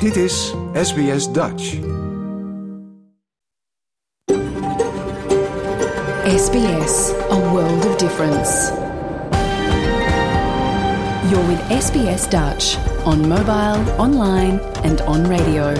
[0.00, 1.78] Dit is SBS Dutch.
[6.36, 8.72] SBS, a world of difference.
[11.30, 15.72] You're with SBS Dutch on mobile, online and on radio.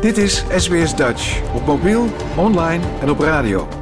[0.00, 2.06] Dit is SBS Dutch op mobiel,
[2.36, 3.81] online en op radio.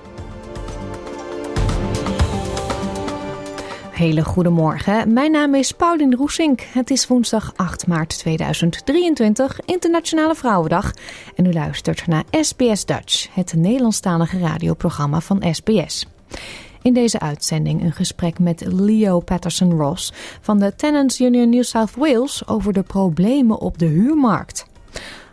[3.91, 5.13] Hele goedemorgen.
[5.13, 6.61] Mijn naam is Paulien Roesink.
[6.61, 10.91] Het is woensdag 8 maart 2023, Internationale Vrouwendag.
[11.35, 16.05] En u luistert naar SBS Dutch, het Nederlandstalige radioprogramma van SBS.
[16.81, 21.95] In deze uitzending een gesprek met Leo Patterson Ross van de Tenants Union New South
[21.95, 24.65] Wales over de problemen op de huurmarkt.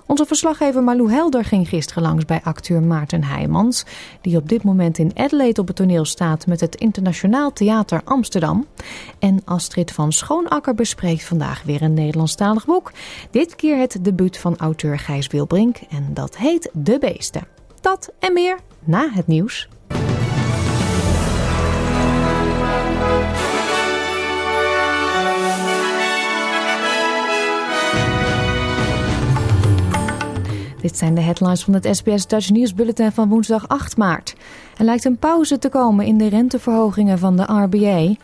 [0.09, 3.85] Onze verslaggever Malou Helder ging gisteren langs bij acteur Maarten Heijmans,
[4.21, 8.67] die op dit moment in Adelaide op het toneel staat met het Internationaal Theater Amsterdam.
[9.19, 12.93] En Astrid van Schoonakker bespreekt vandaag weer een Nederlandstalig boek.
[13.31, 17.47] Dit keer het debuut van auteur Gijs Wilbrink en dat heet De Beesten.
[17.81, 19.69] Dat en meer na het nieuws.
[30.81, 34.35] Dit zijn de headlines van het SBS Dutch Nieuwsbulletin van woensdag 8 maart.
[34.77, 38.15] Er lijkt een pauze te komen in de renteverhogingen van de RBA.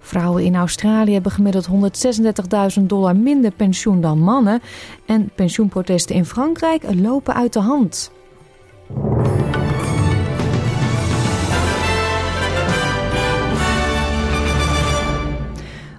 [0.00, 1.68] Vrouwen in Australië hebben gemiddeld
[2.78, 4.60] 136.000 dollar minder pensioen dan mannen.
[5.06, 8.10] En pensioenprotesten in Frankrijk lopen uit de hand.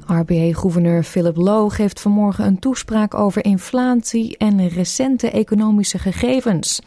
[0.07, 6.81] RBA-gouverneur Philip Lowe geeft vanmorgen een toespraak over inflatie en recente economische gegevens.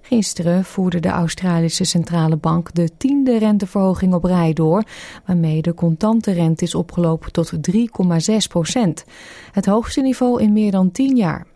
[0.00, 4.84] Gisteren voerde de Australische Centrale Bank de tiende renteverhoging op rij door,
[5.26, 9.04] waarmee de contante rente is opgelopen tot 3,6 procent.
[9.52, 11.46] Het hoogste niveau in meer dan tien jaar.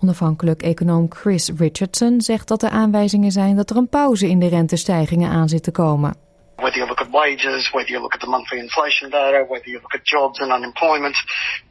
[0.00, 4.48] Onafhankelijk econoom Chris Richardson zegt dat er aanwijzingen zijn dat er een pauze in de
[4.48, 6.29] rentestijgingen aan zit te komen.
[6.62, 9.80] Whether you look at wages, whether you look at the monthly inflation data, whether you
[9.80, 11.16] look at jobs and unemployment,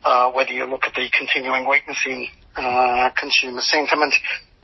[0.04, 4.14] uh, whether you look at the continuing weakness in uh, consumer sentiment,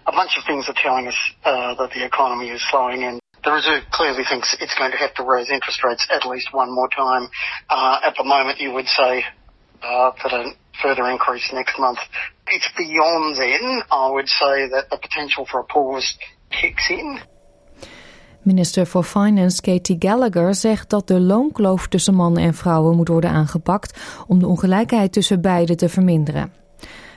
[0.08, 3.52] a bunch of things are telling us uh, that the economy is slowing and the
[3.52, 6.90] Reserve clearly thinks it's going to have to raise interest rates at least one more
[6.90, 7.30] time.
[7.70, 9.24] Uh, at the moment, you would say
[9.84, 10.50] uh, that a
[10.82, 12.00] further increase next month.
[12.48, 16.18] It's beyond then, I would say, that the potential for a pause
[16.50, 17.20] kicks in.
[18.46, 23.30] Minister voor Finance Katie Gallagher zegt dat de loonkloof tussen mannen en vrouwen moet worden
[23.30, 26.52] aangepakt om de ongelijkheid tussen beiden te verminderen.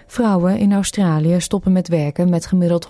[0.07, 2.89] Vrouwen in Australië stoppen met werken met gemiddeld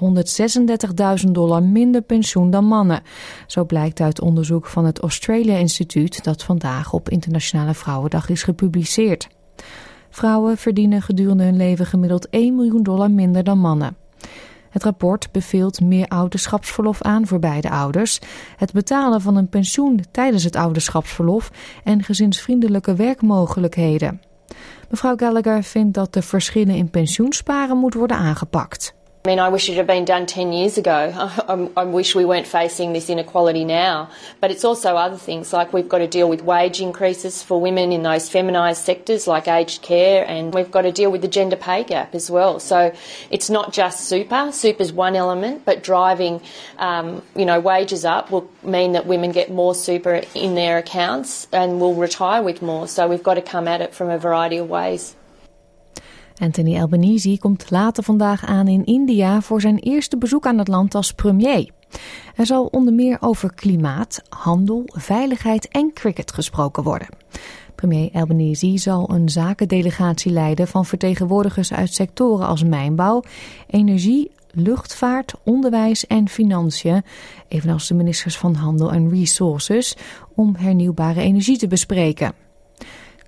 [1.25, 3.03] 136.000 dollar minder pensioen dan mannen.
[3.47, 9.29] Zo blijkt uit onderzoek van het Australia Instituut dat vandaag op Internationale Vrouwendag is gepubliceerd.
[10.11, 13.97] Vrouwen verdienen gedurende hun leven gemiddeld 1 miljoen dollar minder dan mannen.
[14.71, 18.19] Het rapport beveelt meer ouderschapsverlof aan voor beide ouders,
[18.57, 21.51] het betalen van een pensioen tijdens het ouderschapsverlof
[21.85, 24.21] en gezinsvriendelijke werkmogelijkheden.
[24.91, 28.97] Mevrouw Gallagher vindt dat de verschillen in pensioensparen moet worden aangepakt.
[29.29, 31.13] I mean, I wish it had been done 10 years ago.
[31.15, 34.09] I, I, wish we weren't facing this inequality now.
[34.41, 37.93] But it's also other things, like we've got to deal with wage increases for women
[37.93, 41.57] in those feminised sectors like aged care, and we've got to deal with the gender
[41.57, 42.59] pay gap as well.
[42.59, 42.95] So
[43.31, 44.51] it's not just super.
[44.51, 46.41] Super's one element, but driving,
[46.79, 51.49] um, you know, wages up will mean that women get more super in their accounts
[51.53, 52.89] and will retire with more.
[52.89, 55.17] So we've got to come at it from a variety of ways.
[56.39, 60.95] Anthony Albanese komt later vandaag aan in India voor zijn eerste bezoek aan het land
[60.95, 61.71] als premier.
[62.37, 67.09] Er zal onder meer over klimaat, handel, veiligheid en cricket gesproken worden.
[67.75, 73.23] Premier Albanese zal een zakendelegatie leiden van vertegenwoordigers uit sectoren als mijnbouw,
[73.67, 77.03] energie, luchtvaart, onderwijs en financiën,
[77.49, 79.97] evenals de ministers van Handel en Resources,
[80.35, 82.48] om hernieuwbare energie te bespreken.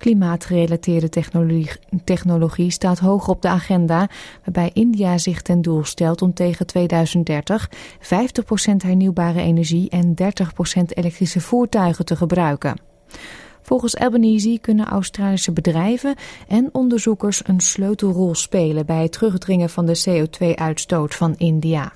[0.01, 1.71] Klimaatgerelateerde technologie,
[2.03, 4.09] technologie staat hoog op de agenda,
[4.43, 7.73] waarbij India zich ten doel stelt om tegen 2030 50%
[8.77, 12.81] hernieuwbare energie en 30% elektrische voertuigen te gebruiken.
[13.61, 16.15] Volgens Albanese kunnen Australische bedrijven
[16.47, 21.93] en onderzoekers een sleutelrol spelen bij het terugdringen van de CO2-uitstoot van India.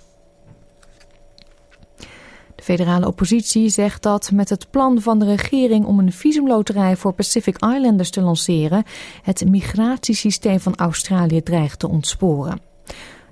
[2.65, 7.55] Federale oppositie zegt dat met het plan van de regering om een visumloterij voor Pacific
[7.55, 8.83] Islanders te lanceren,
[9.21, 12.61] het migratiesysteem van Australië dreigt te ontsporen.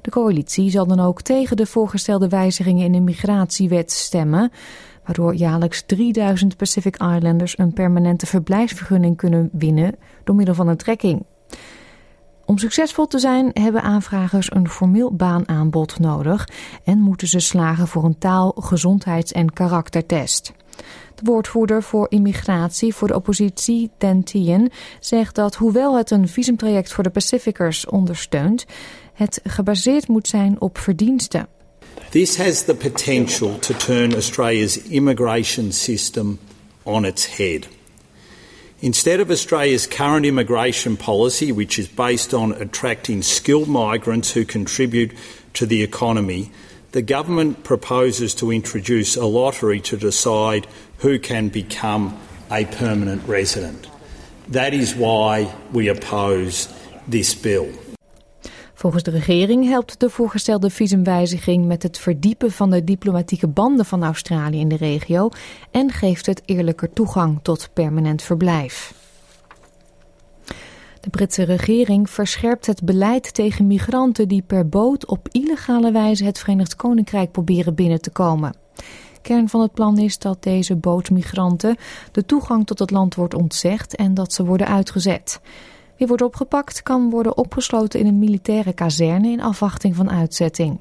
[0.01, 4.51] De coalitie zal dan ook tegen de voorgestelde wijzigingen in de migratiewet stemmen,
[5.05, 11.25] waardoor jaarlijks 3000 Pacific Islanders een permanente verblijfsvergunning kunnen winnen door middel van een trekking.
[12.45, 16.47] Om succesvol te zijn hebben aanvragers een formeel baanaanbod nodig
[16.83, 20.53] en moeten ze slagen voor een taal-, gezondheids- en karaktertest.
[21.15, 26.93] De woordvoerder voor immigratie voor de oppositie, Dan Tien, zegt dat hoewel het een visumtraject
[26.93, 28.65] voor de Pacificers ondersteunt,
[29.13, 31.47] het gebaseerd moet zijn op verdiensten.
[32.09, 36.39] This has the potential to turn Australia's immigration system
[36.83, 37.67] on its head.
[38.83, 45.13] Instead of Australia's current immigration policy, which is based on attracting skilled migrants who contribute
[45.53, 46.51] to the economy,
[46.91, 52.19] the government proposes to introduce a lottery to decide who can become
[52.51, 53.87] a permanent resident.
[54.49, 56.67] That is why we oppose
[57.07, 57.71] this bill.
[58.83, 64.03] Volgens de regering helpt de voorgestelde visumwijziging met het verdiepen van de diplomatieke banden van
[64.03, 65.29] Australië in de regio
[65.71, 68.93] en geeft het eerlijker toegang tot permanent verblijf.
[71.01, 76.39] De Britse regering verscherpt het beleid tegen migranten die per boot op illegale wijze het
[76.39, 78.55] Verenigd Koninkrijk proberen binnen te komen.
[79.21, 81.75] Kern van het plan is dat deze bootmigranten
[82.11, 85.39] de toegang tot het land wordt ontzegd en dat ze worden uitgezet.
[86.03, 90.79] Wie wordt opgepakt kan worden opgesloten in een militaire kazerne in afwachting van uitzetting.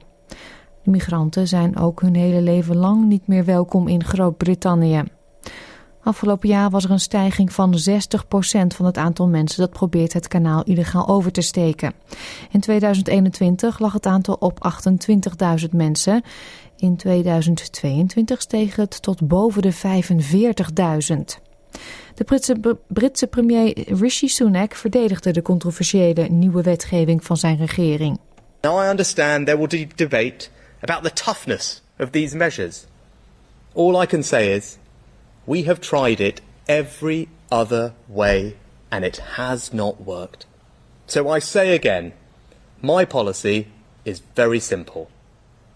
[0.83, 5.03] De migranten zijn ook hun hele leven lang niet meer welkom in Groot-Brittannië.
[6.03, 7.97] Afgelopen jaar was er een stijging van 60%
[8.67, 11.93] van het aantal mensen dat probeert het kanaal illegaal over te steken.
[12.51, 14.73] In 2021 lag het aantal op
[15.63, 16.23] 28.000 mensen.
[16.77, 21.51] In 2022 steeg het tot boven de 45.000.
[22.15, 22.55] De Britse,
[22.89, 28.19] Britse premier Rishi Sunak verdedigde de controversiële nieuwe wetgeving van zijn regering.
[28.61, 30.49] Now I understand there will be debate
[30.81, 32.87] about the toughness of these measures.
[33.75, 34.77] All I can say is
[35.45, 38.57] we have tried it every other way
[38.89, 40.47] and it has not worked.
[41.07, 42.13] So I say again,
[42.81, 43.67] my policy
[44.05, 45.07] is very simple.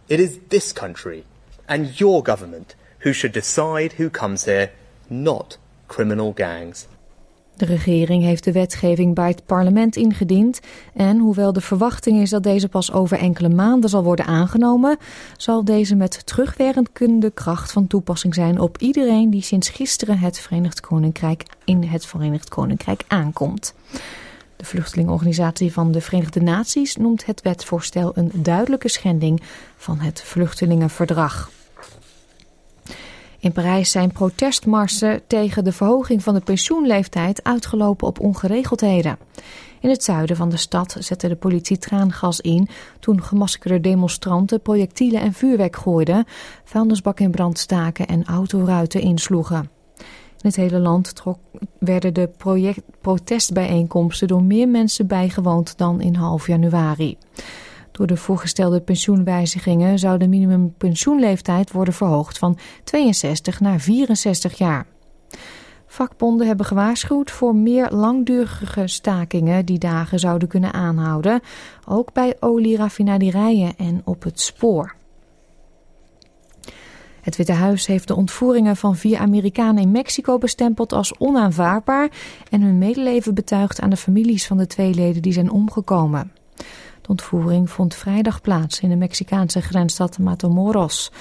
[0.09, 1.25] It is this country
[1.67, 4.71] and your government who should decide who comes here,
[5.09, 5.57] not
[5.87, 6.87] criminal gangs.
[7.57, 10.61] De regering heeft de wetgeving bij het parlement ingediend
[10.95, 14.97] en hoewel de verwachting is dat deze pas over enkele maanden zal worden aangenomen,
[15.37, 20.81] zal deze met terugwerkende kracht van toepassing zijn op iedereen die sinds gisteren het Verenigd
[20.81, 23.75] Koninkrijk in het Verenigd Koninkrijk aankomt.
[24.57, 29.43] De vluchtelingenorganisatie van de Verenigde Naties noemt het wetsvoorstel een duidelijke schending
[29.77, 31.51] van het vluchtelingenverdrag.
[33.47, 39.19] In Parijs zijn protestmarsen tegen de verhoging van de pensioenleeftijd uitgelopen op ongeregeldheden.
[39.81, 42.69] In het zuiden van de stad zette de politie traangas in
[43.01, 46.25] toen gemaskerde demonstranten projectielen en vuurwerk gooiden,
[46.65, 49.71] vuilnisbakken in brand staken en autoruiten insloegen.
[50.41, 51.13] In het hele land
[51.79, 52.31] werden de
[53.01, 57.17] protestbijeenkomsten door meer mensen bijgewoond dan in half januari.
[57.97, 64.87] Door de voorgestelde pensioenwijzigingen zou de minimumpensioenleeftijd worden verhoogd van 62 naar 64 jaar.
[65.87, 71.41] Vakbonden hebben gewaarschuwd voor meer langdurige stakingen die dagen zouden kunnen aanhouden,
[71.85, 74.95] ook bij olieraffinaderijen en op het spoor.
[77.21, 82.11] Het Witte Huis heeft de ontvoeringen van vier Amerikanen in Mexico bestempeld als onaanvaardbaar
[82.51, 86.36] en hun medeleven betuigd aan de families van de twee leden die zijn omgekomen.
[87.07, 91.13] De ontvoering vond vrijdag plaats in de Mexicaanse grensstad Matamoros.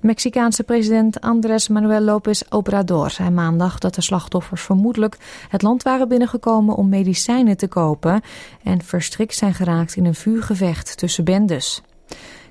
[0.00, 5.16] Mexicaanse president Andrés Manuel López Obrador zei maandag dat de slachtoffers vermoedelijk
[5.48, 8.20] het land waren binnengekomen om medicijnen te kopen
[8.62, 11.82] en verstrikt zijn geraakt in een vuurgevecht tussen bendes.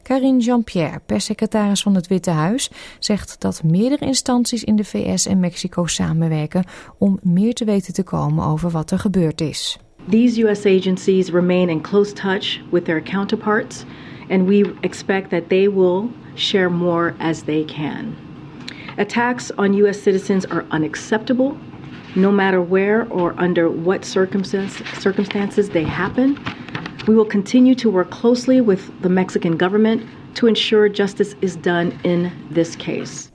[0.01, 5.39] Karine Jean-Pierre, perssecretaris van het Witte Huis, zegt dat meerdere instanties in de VS en
[5.39, 6.63] Mexico samenwerken
[6.97, 9.79] om meer te weten te komen over wat er gebeurd is.
[10.07, 10.65] These U.S.
[10.65, 13.85] agencies remain in close touch with their counterparts,
[14.29, 18.15] and we expect that they will share more as they can.
[18.97, 20.01] Attacks on U.S.
[20.01, 21.57] citizens are unacceptable,
[22.15, 26.37] no matter where or under what circumstance, circumstances they happen.
[27.07, 30.03] We will continue to work closely with the Mexican government
[30.35, 33.29] to ensure justice is done in this case.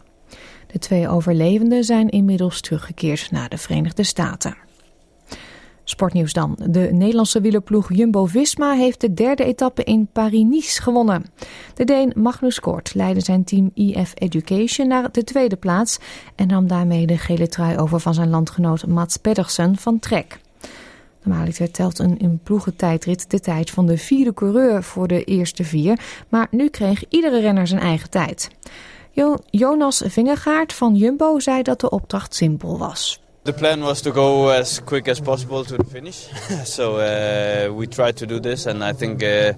[0.67, 4.57] De twee overlevenden zijn inmiddels teruggekeerd naar de Verenigde Staten.
[5.89, 6.59] Sportnieuws dan.
[6.71, 11.25] De Nederlandse wielerploeg Jumbo-Visma heeft de derde etappe in Paris-Nice gewonnen.
[11.75, 15.99] De Deen Magnus Kort leidde zijn team EF Education naar de tweede plaats...
[16.35, 20.39] en nam daarmee de gele trui over van zijn landgenoot Mats Pedersen van Trek.
[21.23, 26.01] Normaliter telt een in ploegentijdrit de tijd van de vierde coureur voor de eerste vier...
[26.29, 28.51] maar nu kreeg iedere renner zijn eigen tijd.
[29.51, 33.21] Jonas Vingegaard van Jumbo zei dat de opdracht simpel was.
[33.47, 36.17] The plan was to go as quick as possible to the finish.
[36.65, 39.53] so uh, we tried to do this, and I think, uh,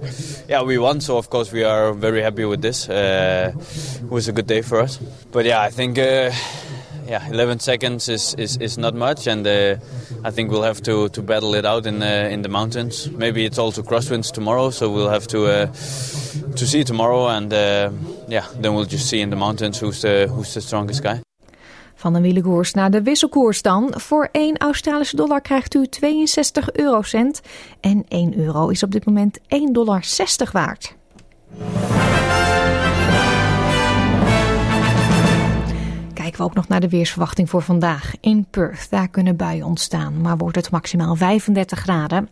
[0.46, 1.00] yeah, we won.
[1.00, 2.86] So of course we are very happy with this.
[2.86, 4.98] Uh, it was a good day for us.
[5.32, 6.32] But yeah, I think, uh,
[7.06, 9.76] yeah, 11 seconds is, is, is not much, and uh,
[10.22, 13.10] I think we'll have to, to battle it out in the, in the mountains.
[13.12, 17.50] Maybe it's also crosswinds tomorrow, so we'll have to uh, to see tomorrow, and
[18.28, 21.22] yeah, then we'll just see in the mountains who's the who's the strongest guy.
[21.98, 23.92] Van de wielenkoers naar de wisselkoers dan.
[23.96, 27.40] Voor 1 Australische dollar krijgt u 62 eurocent.
[27.80, 30.04] En 1 euro is op dit moment 1,60 dollar
[30.52, 30.96] waard.
[36.14, 38.12] Kijken we ook nog naar de weersverwachting voor vandaag.
[38.20, 42.28] In Perth, daar kunnen buien ontstaan, maar wordt het maximaal 35 graden.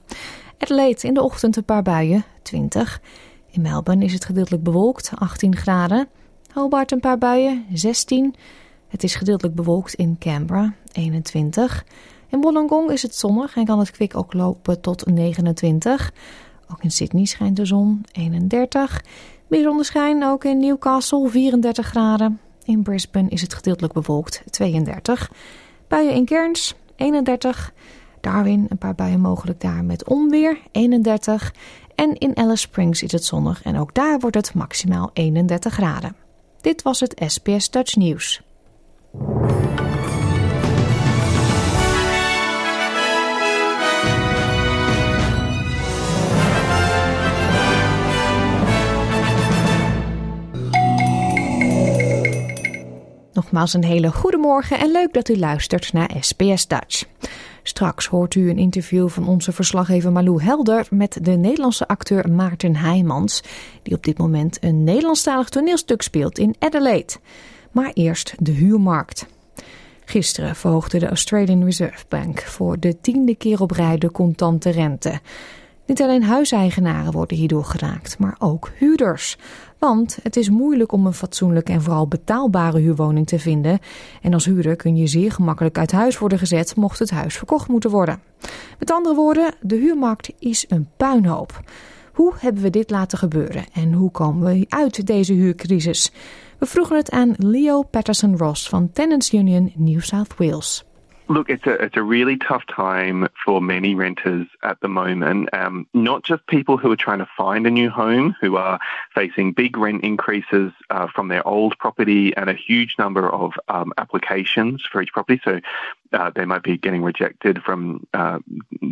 [0.58, 3.00] Adelaide in de ochtend een paar buien, 20.
[3.50, 6.08] In Melbourne is het gedeeltelijk bewolkt, 18 graden.
[6.52, 8.34] Hobart een paar buien, 16
[8.88, 11.84] het is gedeeltelijk bewolkt in Canberra, 21.
[12.28, 16.12] In Wollongong is het zonnig en kan het kwik ook lopen tot 29.
[16.70, 19.04] Ook in Sydney schijnt de zon, 31.
[19.46, 22.40] Meer zonneschijn ook in Newcastle, 34 graden.
[22.64, 25.30] In Brisbane is het gedeeltelijk bewolkt, 32.
[25.88, 27.72] Buien in Cairns, 31.
[28.20, 31.54] Darwin, een paar buien mogelijk daar met onweer, 31.
[31.94, 36.16] En in Alice Springs is het zonnig en ook daar wordt het maximaal 31 graden.
[36.60, 38.45] Dit was het SBS Dutch Nieuws.
[53.46, 57.04] Nogmaals een hele goede morgen en leuk dat u luistert naar SBS Dutch.
[57.62, 62.76] Straks hoort u een interview van onze verslaggever Malou Helder met de Nederlandse acteur Maarten
[62.76, 63.42] Heijmans,
[63.82, 67.12] die op dit moment een Nederlandstalig toneelstuk speelt in Adelaide.
[67.70, 69.26] Maar eerst de huurmarkt.
[70.04, 75.20] Gisteren verhoogde de Australian Reserve Bank voor de tiende keer op rij de contante rente.
[75.86, 79.38] Niet alleen huiseigenaren worden hierdoor geraakt, maar ook huurders.
[79.78, 83.78] Want het is moeilijk om een fatsoenlijke en vooral betaalbare huurwoning te vinden.
[84.22, 87.68] En als huurder kun je zeer gemakkelijk uit huis worden gezet mocht het huis verkocht
[87.68, 88.20] moeten worden.
[88.78, 91.60] Met andere woorden, de huurmarkt is een puinhoop.
[92.12, 96.12] Hoe hebben we dit laten gebeuren en hoe komen we uit deze huurcrisis?
[96.58, 100.84] We vroegen het aan Leo Patterson Ross van Tenants Union New South Wales.
[101.28, 105.48] Look, it's a it's a really tough time for many renters at the moment.
[105.52, 108.78] Um, not just people who are trying to find a new home, who are
[109.12, 113.92] facing big rent increases uh, from their old property, and a huge number of um,
[113.98, 115.40] applications for each property.
[115.44, 115.60] So
[116.12, 118.38] uh, they might be getting rejected from uh,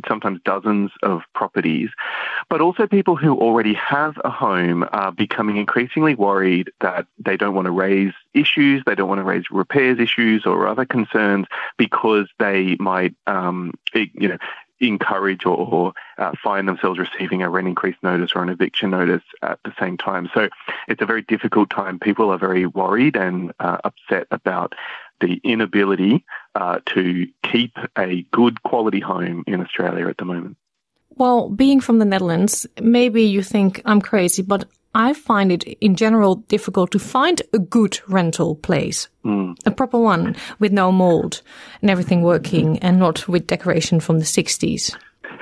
[0.09, 1.91] sometimes dozens of properties.
[2.49, 7.55] But also people who already have a home are becoming increasingly worried that they don't
[7.55, 11.47] want to raise issues, they don't want to raise repairs issues or other concerns
[11.79, 14.39] because they might, um, you know,
[14.81, 19.23] encourage or, or uh, find themselves receiving a rent increase notice or an eviction notice
[19.43, 20.29] at the same time.
[20.35, 20.49] So
[20.89, 21.99] it's a very difficult time.
[21.99, 24.75] People are very worried and uh, upset about
[25.21, 30.57] the inability uh, to keep a good quality home in Australia at the moment.
[31.17, 35.97] Well, being from the Netherlands, maybe you think I'm crazy, but I find it in
[35.97, 39.09] general difficult to find a good rental place.
[39.25, 39.57] Mm.
[39.67, 41.43] A proper one with no mold
[41.83, 44.95] and everything working and not with decoration from the 60s.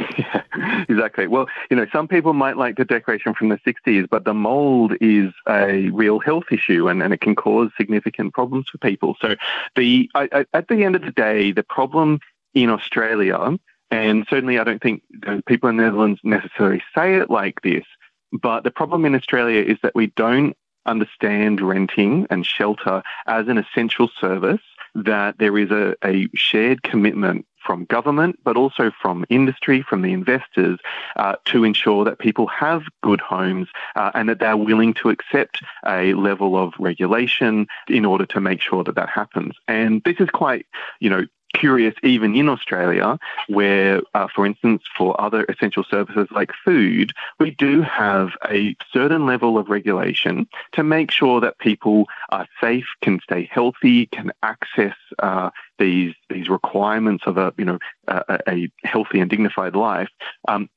[0.18, 1.26] Yeah, exactly.
[1.26, 4.92] Well, you know, some people might like the decoration from the 60s, but the mold
[5.00, 9.16] is a real health issue and, and it can cause significant problems for people.
[9.21, 9.35] So,
[9.76, 12.21] the I, I, at the end of the day, the problem
[12.54, 13.59] in Australia,
[13.90, 15.02] and certainly I don't think
[15.47, 17.85] people in the Netherlands necessarily say it like this,
[18.32, 20.56] but the problem in Australia is that we don't
[20.87, 24.61] understand renting and shelter as an essential service,
[24.94, 30.12] that there is a, a shared commitment from government, but also from industry, from the
[30.12, 30.78] investors,
[31.16, 35.62] uh, to ensure that people have good homes uh, and that they're willing to accept
[35.87, 39.54] a level of regulation in order to make sure that that happens.
[39.69, 40.66] And this is quite,
[41.00, 43.18] you know, curious even in Australia,
[43.49, 49.26] where, uh, for instance, for other essential services like food, we do have a certain
[49.26, 54.97] level of regulation to make sure that people are safe, can stay healthy, can access
[55.18, 57.78] uh, these these requirements of a you know
[58.09, 60.09] a, a healthy and dignified life.
[60.49, 60.68] Um,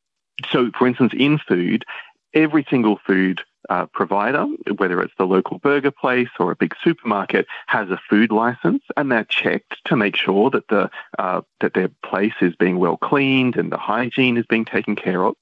[0.52, 1.86] so, for instance, in food,
[2.34, 4.46] every single food uh, provider,
[4.78, 9.12] whether it's the local burger place or a big supermarket, has a food license, and
[9.12, 13.56] they're checked to make sure that the uh, that their place is being well cleaned
[13.56, 15.36] and the hygiene is being taken care of.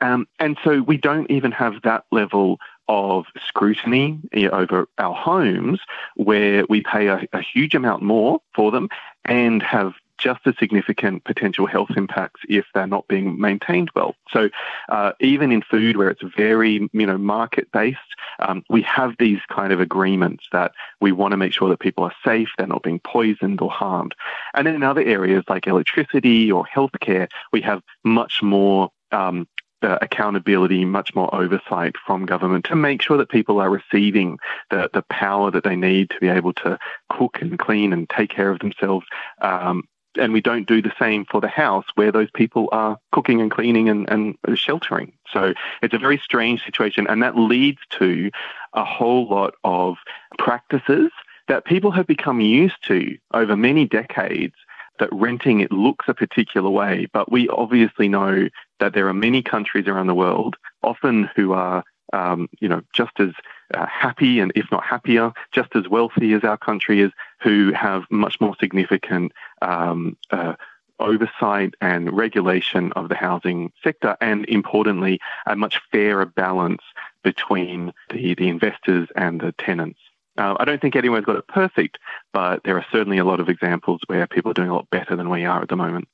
[0.00, 5.80] Um, and so we don't even have that level of scrutiny over our homes
[6.16, 8.88] where we pay a, a huge amount more for them
[9.24, 14.14] and have just as significant potential health impacts if they're not being maintained well.
[14.30, 14.48] So
[14.88, 17.98] uh, even in food where it's very you know market based,
[18.38, 22.04] um, we have these kind of agreements that we want to make sure that people
[22.04, 24.14] are safe, they're not being poisoned or harmed.
[24.54, 29.48] And in other areas like electricity or healthcare, we have much more um,
[29.82, 34.38] uh, accountability, much more oversight from government to make sure that people are receiving
[34.70, 36.78] the, the power that they need to be able to
[37.10, 39.04] cook and clean and take care of themselves
[39.40, 39.82] um,
[40.18, 43.50] and we don't do the same for the house where those people are cooking and
[43.50, 45.12] cleaning and, and sheltering.
[45.32, 48.30] So it's a very strange situation, and that leads to
[48.74, 49.96] a whole lot of
[50.38, 51.10] practices
[51.48, 54.54] that people have become used to over many decades.
[54.98, 59.42] That renting it looks a particular way, but we obviously know that there are many
[59.42, 63.30] countries around the world, often who are um, you know, just as
[63.74, 68.04] uh, happy and if not happier, just as wealthy as our country is, who have
[68.10, 70.54] much more significant um, uh,
[70.98, 76.82] oversight and regulation of the housing sector, and importantly, a much fairer balance
[77.22, 79.98] between the, the investors and the tenants.
[80.38, 81.98] Uh, I don't think anyone's got it perfect,
[82.32, 85.14] but there are certainly a lot of examples where people are doing a lot better
[85.14, 86.08] than we are at the moment.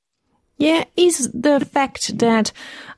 [0.57, 2.51] Yeah, is the fact that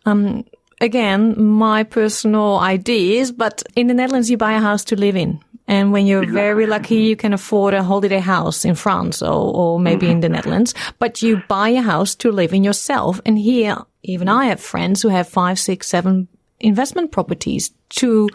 [0.07, 0.47] um,
[0.81, 5.41] again, my personal ideas, but in the Netherlands, you buy a house to live in.
[5.69, 6.41] And when you're exactly.
[6.41, 10.15] very lucky, you can afford a holiday house in France or, or maybe mm-hmm.
[10.15, 13.21] in the Netherlands, but you buy a house to live in yourself.
[13.25, 16.27] And here, even I have friends who have five, six, seven
[16.59, 18.29] investment properties to,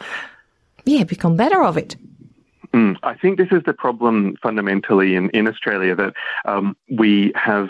[0.86, 1.98] yeah, become better of it.
[2.74, 6.14] Mm, I think this is the problem fundamentally in, in Australia that
[6.46, 7.70] um, we have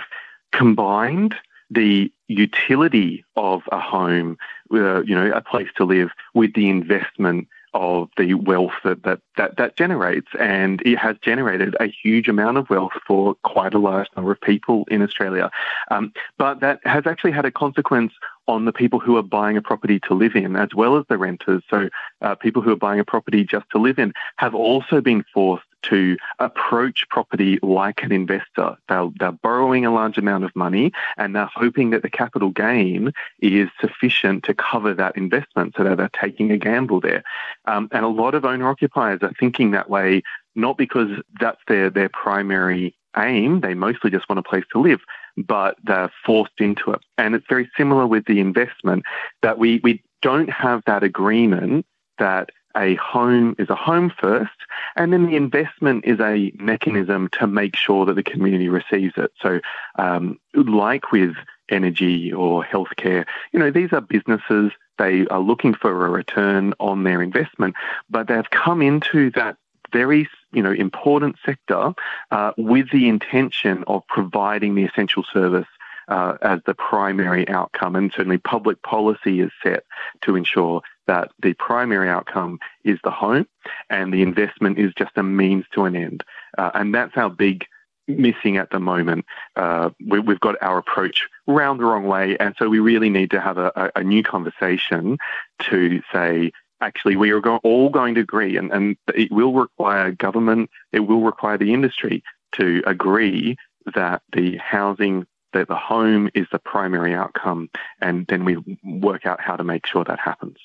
[0.52, 1.36] combined
[1.70, 4.38] the utility of a home,
[4.74, 9.20] uh, you know, a place to live, with the investment of the wealth that, that,
[9.36, 10.30] that, that generates.
[10.40, 14.40] And it has generated a huge amount of wealth for quite a large number of
[14.40, 15.52] people in Australia.
[15.92, 18.14] Um, but that has actually had a consequence
[18.48, 21.18] on the people who are buying a property to live in, as well as the
[21.18, 21.64] renters.
[21.70, 21.90] So,
[22.22, 25.66] uh, people who are buying a property just to live in have also been forced
[25.90, 28.78] to approach property like an investor.
[28.90, 33.12] They're, they're borrowing a large amount of money and they're hoping that the capital gain
[33.40, 37.24] is sufficient to cover that investment so that they're taking a gamble there.
[37.66, 40.24] Um, and a lot of owner occupiers are thinking that way,
[40.56, 45.00] not because that's their, their primary aim, they mostly just want a place to live,
[45.38, 47.02] but they're forced into it.
[47.18, 49.04] And it's very similar with the investment
[49.42, 51.86] that we, we don't have that agreement
[52.18, 54.52] that a home is a home first,
[54.96, 59.32] and then the investment is a mechanism to make sure that the community receives it.
[59.42, 59.60] So,
[59.98, 61.36] um, like with
[61.70, 64.72] energy or healthcare, you know, these are businesses.
[64.98, 67.76] They are looking for a return on their investment,
[68.10, 69.58] but they've come into that
[69.92, 71.94] very you know important sector
[72.32, 75.68] uh, with the intention of providing the essential service
[76.08, 77.96] uh, as the primary outcome.
[77.96, 79.84] And certainly public policy is set
[80.22, 83.48] to ensure that the primary outcome is the home
[83.90, 86.24] and the investment is just a means to an end.
[86.58, 87.66] Uh, and that's our big
[88.08, 89.26] missing at the moment.
[89.56, 92.38] Uh, we, have got our approach round the wrong way.
[92.38, 95.18] And so we really need to have a, a new conversation
[95.64, 100.70] to say, actually, we are all going to agree, and, and it will require government,
[100.92, 103.56] it will require the industry to agree
[103.94, 107.70] that the housing that the home is the primary outcome,
[108.02, 110.58] and then we work out how to make sure that happens.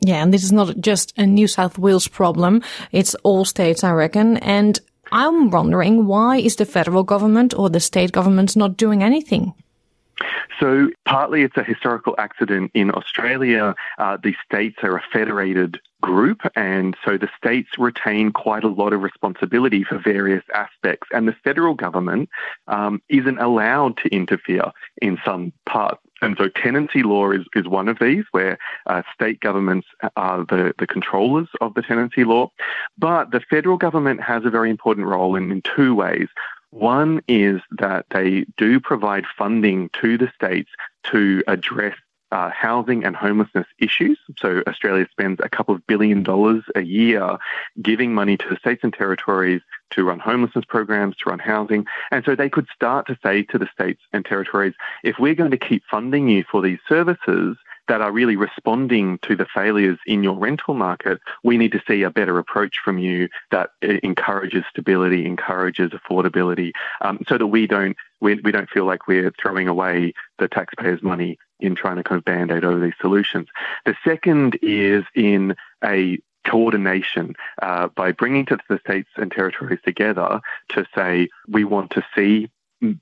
[0.00, 2.62] Yeah, and this is not just a New South Wales problem.
[2.90, 4.36] It's all states, I reckon.
[4.38, 4.80] And
[5.12, 9.54] I'm wondering why is the federal government or the state governments not doing anything?
[10.60, 12.70] So, partly it's a historical accident.
[12.74, 18.64] In Australia, uh, the states are a federated group, and so the states retain quite
[18.64, 22.28] a lot of responsibility for various aspects, and the federal government
[22.68, 24.70] um, isn't allowed to interfere
[25.00, 26.02] in some parts.
[26.22, 30.72] And so tenancy law is, is one of these, where uh, state governments are the,
[30.78, 32.50] the controllers of the tenancy law.
[32.96, 36.28] But the federal government has a very important role in, in two ways.
[36.72, 40.70] One is that they do provide funding to the states
[41.04, 41.94] to address
[42.32, 44.18] uh, housing and homelessness issues.
[44.38, 47.36] So Australia spends a couple of billion dollars a year
[47.82, 51.84] giving money to the states and territories to run homelessness programs, to run housing.
[52.10, 54.72] And so they could start to say to the states and territories,
[55.04, 57.58] if we're going to keep funding you for these services,
[57.92, 62.02] that are really responding to the failures in your rental market, we need to see
[62.04, 67.94] a better approach from you that encourages stability, encourages affordability, um, so that we don't
[68.22, 72.18] we, we don't feel like we're throwing away the taxpayers' money in trying to kind
[72.18, 73.48] of band aid over these solutions.
[73.84, 80.40] The second is in a coordination uh, by bringing to the states and territories together
[80.70, 82.48] to say we want to see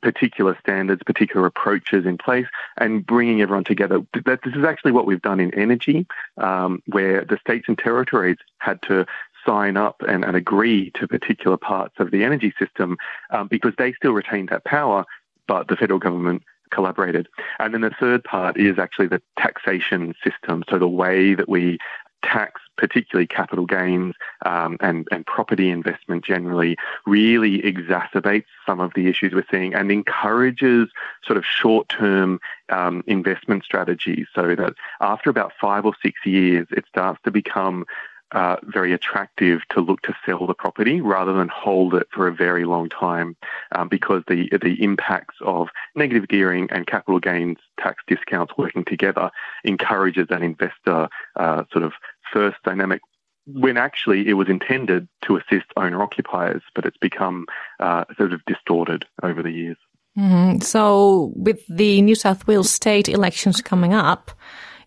[0.02, 2.46] particular standards, particular approaches in place,
[2.78, 4.00] and bringing everyone together.
[4.24, 6.06] This is actually what we've done in energy,
[6.38, 9.06] um, where the states and territories had to
[9.46, 12.98] sign up and, and, agree to particular parts of the energy system
[13.30, 15.06] um, because they still retained that power,
[15.48, 17.28] but the federal government collaborated.
[17.58, 20.64] And then the third part is actually the taxation system.
[20.70, 21.78] So the way that we
[22.22, 29.08] tax, particularly capital gains um, and, and property investment generally, really exacerbates some of the
[29.08, 30.88] issues we're seeing and encourages
[31.24, 36.66] sort of short term um, investment strategies so that after about five or six years,
[36.70, 37.84] it starts to become
[38.32, 42.34] uh, very attractive to look to sell the property rather than hold it for a
[42.34, 43.36] very long time
[43.72, 49.30] um, because the the impacts of negative gearing and capital gains tax discounts working together
[49.64, 51.92] encourages an investor uh, sort of
[52.32, 53.00] first dynamic
[53.46, 57.46] when actually it was intended to assist owner occupiers, but it's become
[57.80, 59.76] uh, sort of distorted over the years.
[60.18, 60.60] Mm-hmm.
[60.60, 64.30] So, with the New South Wales state elections coming up,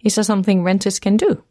[0.02, 1.44] is there something renters can do?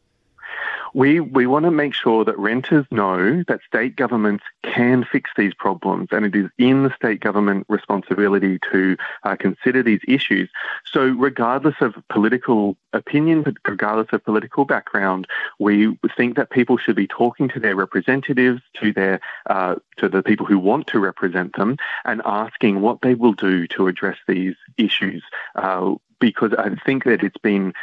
[0.95, 5.55] We, we want to make sure that renters know that state governments can fix these
[5.55, 10.51] problems and it is in the state government responsibility to uh, consider these issues.
[10.85, 15.27] So regardless of political opinion, regardless of political background,
[15.59, 20.23] we think that people should be talking to their representatives, to their, uh, to the
[20.23, 24.55] people who want to represent them and asking what they will do to address these
[24.77, 25.23] issues.
[25.55, 27.75] Uh, because I think that it's been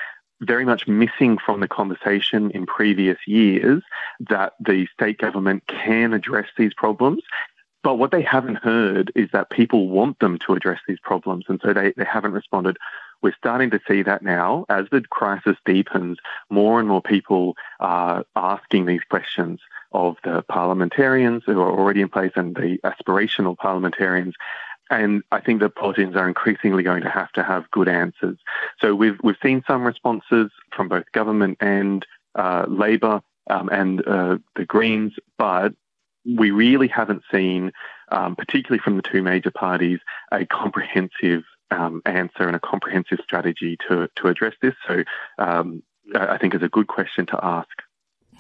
[0.42, 3.84] very much missing from the conversation in previous years
[4.30, 7.24] that the state government can address these problems.
[7.84, 11.46] But what they haven't heard is that people want them to address these problems.
[11.48, 12.78] And so they, they haven't responded.
[13.22, 14.66] We're starting to see that now.
[14.70, 16.18] As the crisis deepens,
[16.50, 19.60] more and more people are asking these questions
[19.92, 24.36] of the parliamentarians who are already in place and the aspirational parliamentarians
[24.90, 28.38] and I think that politicians are increasingly going to have to have good answers.
[28.82, 34.38] So we've we've seen some responses from both government and uh, Labor um, and uh,
[34.56, 35.74] the Greens, but
[36.26, 37.72] we really haven't seen,
[38.12, 40.00] um, particularly from the two major parties,
[40.32, 44.76] a comprehensive um, answer and a comprehensive strategy to to address this.
[44.88, 45.04] So
[45.38, 45.84] um,
[46.16, 47.70] I think it's a good question to ask.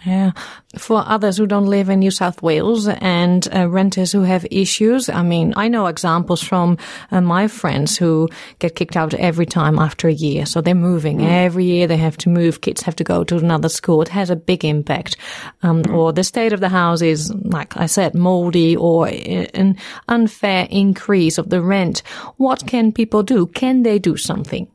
[0.05, 0.31] Yeah.
[0.77, 5.09] For others who don't live in New South Wales and uh, renters who have issues,
[5.09, 6.77] I mean, I know examples from
[7.11, 10.45] uh, my friends who get kicked out every time after a year.
[10.45, 11.27] So they're moving mm.
[11.27, 11.87] every year.
[11.87, 12.61] They have to move.
[12.61, 14.01] Kids have to go to another school.
[14.01, 15.17] It has a big impact.
[15.63, 15.93] Um, mm.
[15.93, 21.37] Or the state of the house is, like I said, moldy or an unfair increase
[21.37, 22.03] of the rent.
[22.37, 23.47] What can people do?
[23.47, 24.67] Can they do something?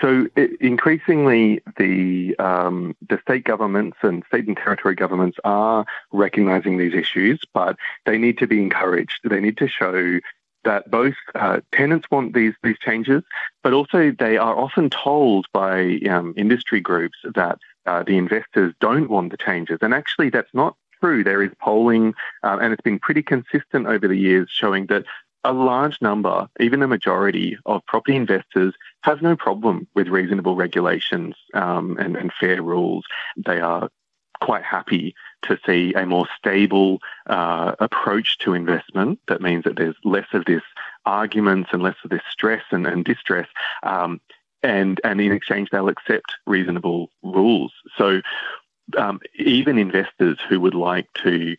[0.00, 0.26] So
[0.60, 7.40] increasingly, the um, the state governments and state and territory governments are recognising these issues,
[7.52, 9.20] but they need to be encouraged.
[9.24, 10.20] They need to show
[10.64, 13.22] that both uh, tenants want these these changes,
[13.62, 19.10] but also they are often told by um, industry groups that uh, the investors don't
[19.10, 21.22] want the changes, and actually that's not true.
[21.24, 25.04] There is polling, uh, and it's been pretty consistent over the years, showing that
[25.44, 31.34] a large number, even the majority of property investors have no problem with reasonable regulations
[31.54, 33.04] um, and, and, fair rules.
[33.36, 33.88] They are
[34.40, 39.20] quite happy to see a more stable uh, approach to investment.
[39.28, 40.62] That means that there's less of this
[41.04, 43.48] arguments and less of this stress and, and distress.
[43.82, 44.20] Um,
[44.62, 47.72] and, and in exchange, they'll accept reasonable rules.
[47.96, 48.20] So
[48.96, 51.56] um, even investors who would like to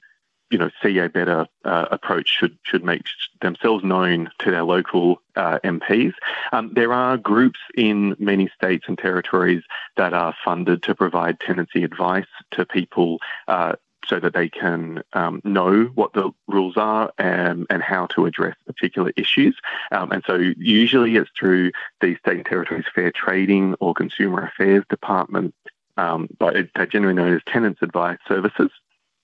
[0.51, 3.03] you know, see a better uh, approach should should make
[3.41, 6.13] themselves known to their local uh, MPs.
[6.51, 9.63] Um, there are groups in many states and territories
[9.95, 13.19] that are funded to provide tenancy advice to people.
[13.47, 13.73] Uh,
[14.07, 18.55] so that they can um, know what the rules are and, and how to address
[18.65, 19.55] particular issues.
[19.91, 24.83] Um, and so usually it's through the state and territories fair trading or consumer affairs
[24.89, 25.53] department,
[25.97, 28.71] um, but they're generally known as tenants advice services.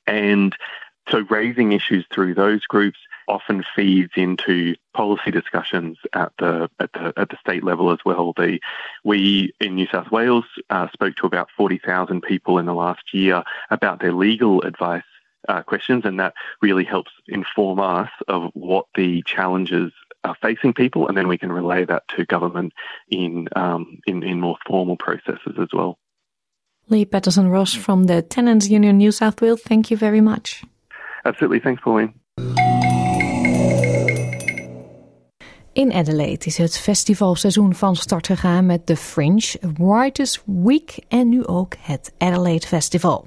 [0.06, 0.56] And
[1.10, 7.14] so raising issues through those groups often feeds into policy discussions at the at the
[7.18, 8.34] at the state level as well.
[8.36, 8.60] The
[9.04, 13.14] we in New South Wales uh, spoke to about forty thousand people in the last
[13.14, 15.04] year about their legal advice
[15.48, 19.92] uh, questions, and that really helps inform us of what the challenges
[20.24, 22.74] are facing people, and then we can relay that to government
[23.10, 25.98] in um, in, in more formal processes as well.
[26.90, 30.64] Lee Patterson Ross from the Tenants Union New South Wales, thank you very much.
[31.28, 32.14] Absolutely, thanks, Pauline.
[35.74, 41.46] In Adelaide is het festivalseizoen van start gegaan met de Fringe, Writers Week en nu
[41.46, 43.26] ook het Adelaide Festival.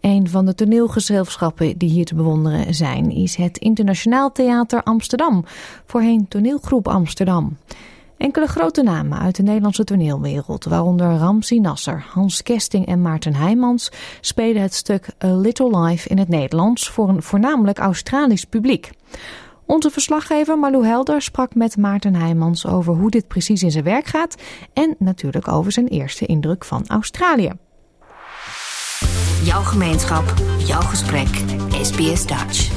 [0.00, 5.44] Een van de toneelgezelschappen die hier te bewonderen zijn is het Internationaal Theater Amsterdam,
[5.86, 7.56] voorheen Toneelgroep Amsterdam.
[8.22, 13.90] Enkele grote namen uit de Nederlandse toneelwereld, waaronder Ramsi Nasser, Hans Kesting en Maarten Heijmans,
[14.20, 18.90] spelen het stuk A Little Life in het Nederlands voor een voornamelijk Australisch publiek.
[19.66, 24.06] Onze verslaggever Malou Helder sprak met Maarten Heijmans over hoe dit precies in zijn werk
[24.06, 24.34] gaat
[24.72, 27.52] en natuurlijk over zijn eerste indruk van Australië.
[29.42, 31.28] Jouw gemeenschap, jouw gesprek,
[31.82, 32.70] SBS Dutch.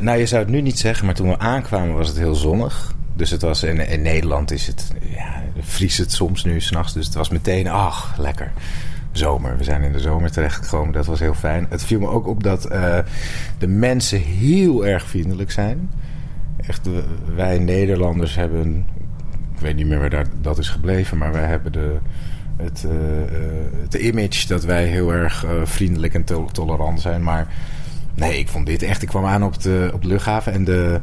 [0.00, 2.96] Nou, je zou het nu niet zeggen, maar toen we aankwamen was het heel zonnig.
[3.18, 5.42] Dus het was in, in Nederland is het, ja,
[5.96, 6.92] het soms nu s'nachts.
[6.92, 8.52] Dus het was meteen, ach, lekker
[9.12, 9.56] zomer.
[9.56, 10.92] We zijn in de zomer terechtgekomen.
[10.92, 11.66] Dat was heel fijn.
[11.68, 12.98] Het viel me ook op dat uh,
[13.58, 15.90] de mensen heel erg vriendelijk zijn.
[16.66, 16.88] Echt,
[17.34, 18.86] wij Nederlanders hebben...
[19.54, 21.96] Ik weet niet meer waar dat is gebleven, maar wij hebben de,
[22.56, 22.92] het, uh,
[23.82, 27.22] het image dat wij heel erg vriendelijk en to tolerant zijn.
[27.22, 27.46] Maar
[28.14, 29.02] nee, ik vond dit echt...
[29.02, 31.00] Ik kwam aan op de, op de luchthaven en de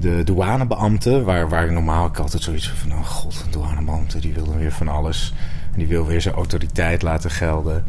[0.00, 4.34] de douanebeambte, waar, waar ik normaal ik altijd zoiets van, oh god, een douanebeambte, die
[4.34, 5.34] wil dan weer van alles.
[5.72, 7.84] En die wil weer zijn autoriteit laten gelden.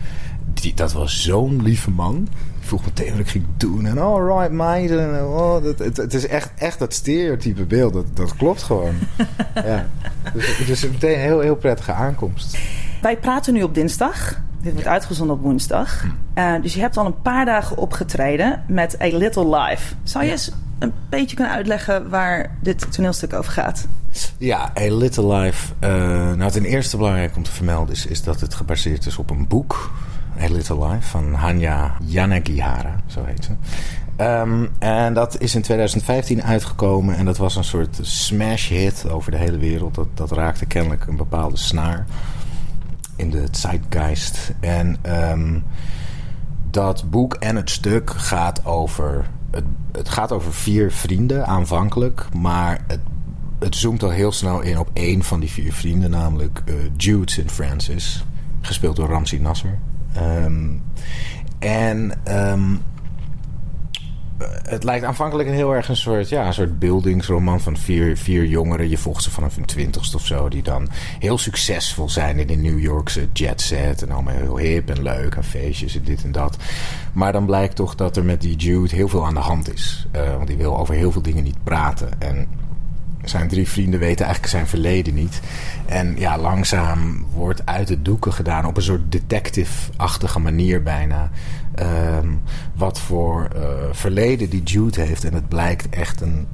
[0.54, 2.28] Die, dat was zo'n lieve man.
[2.60, 3.86] Ik vroeg meteen wat ik ging doen.
[3.86, 5.00] En alright, mate.
[5.00, 7.93] En, oh, dat, het, het, is echt, echt dat stereotype beeld.
[7.93, 8.93] Dat, dat klopt gewoon.
[9.56, 9.88] ja.
[10.34, 12.58] Dus het is meteen een heel, heel prettige aankomst.
[13.02, 14.39] Wij praten nu op dinsdag.
[14.62, 16.06] Dit wordt uitgezonden op woensdag.
[16.36, 19.93] Uh, dus je hebt al een paar dagen opgetreden met A Little Life.
[20.04, 23.88] Zou je eens een beetje kunnen uitleggen waar dit toneelstuk over gaat?
[24.38, 25.74] Ja, A Little Life.
[25.84, 25.89] Uh,
[26.34, 29.48] nou, ten eerste belangrijk om te vermelden is, is dat het gebaseerd is op een
[29.48, 29.91] boek.
[30.41, 33.52] A Little Life van Hanya Yanagihara, zo heet ze.
[34.24, 39.32] Um, en dat is in 2015 uitgekomen en dat was een soort smash hit over
[39.32, 39.96] de hele wereld.
[39.96, 42.06] Dat, dat raakte kennelijk een bepaalde snaar
[43.15, 44.54] in de zeitgeist.
[44.60, 44.98] En
[45.32, 45.63] um,
[46.70, 49.26] dat boek en het stuk gaat over
[49.92, 53.00] het, gaat over vier vrienden aanvankelijk, maar het,
[53.60, 57.32] het zoomt al heel snel in op één van die vier vrienden, namelijk uh, Jude
[57.32, 57.52] St.
[57.52, 58.26] Francis,
[58.62, 59.80] gespeeld door Ramsey Nasser.
[60.18, 60.84] Um,
[61.60, 62.82] en um,
[64.63, 68.45] het lijkt aanvankelijk een heel erg een soort, ja, een soort beeldingsroman van vier, vier
[68.45, 68.89] jongeren.
[68.89, 70.49] Je volgt ze vanaf hun twintigste of zo.
[70.49, 74.01] Die dan heel succesvol zijn in de New Yorkse jet set.
[74.01, 75.36] En allemaal heel hip en leuk.
[75.36, 76.58] En feestjes en dit en dat.
[77.13, 80.08] Maar dan blijkt toch dat er met die Jude heel veel aan de hand is.
[80.15, 82.10] Uh, want die wil over heel veel dingen niet praten.
[82.21, 82.47] En
[83.23, 85.39] zijn drie vrienden weten eigenlijk zijn verleden niet.
[85.86, 91.32] En ja, langzaam wordt uit het doeken gedaan op een soort detective-achtige manier bijna.
[91.82, 92.41] Um,
[92.76, 95.24] wat voor uh, verleden die Jude heeft.
[95.24, 96.48] En het blijkt echt een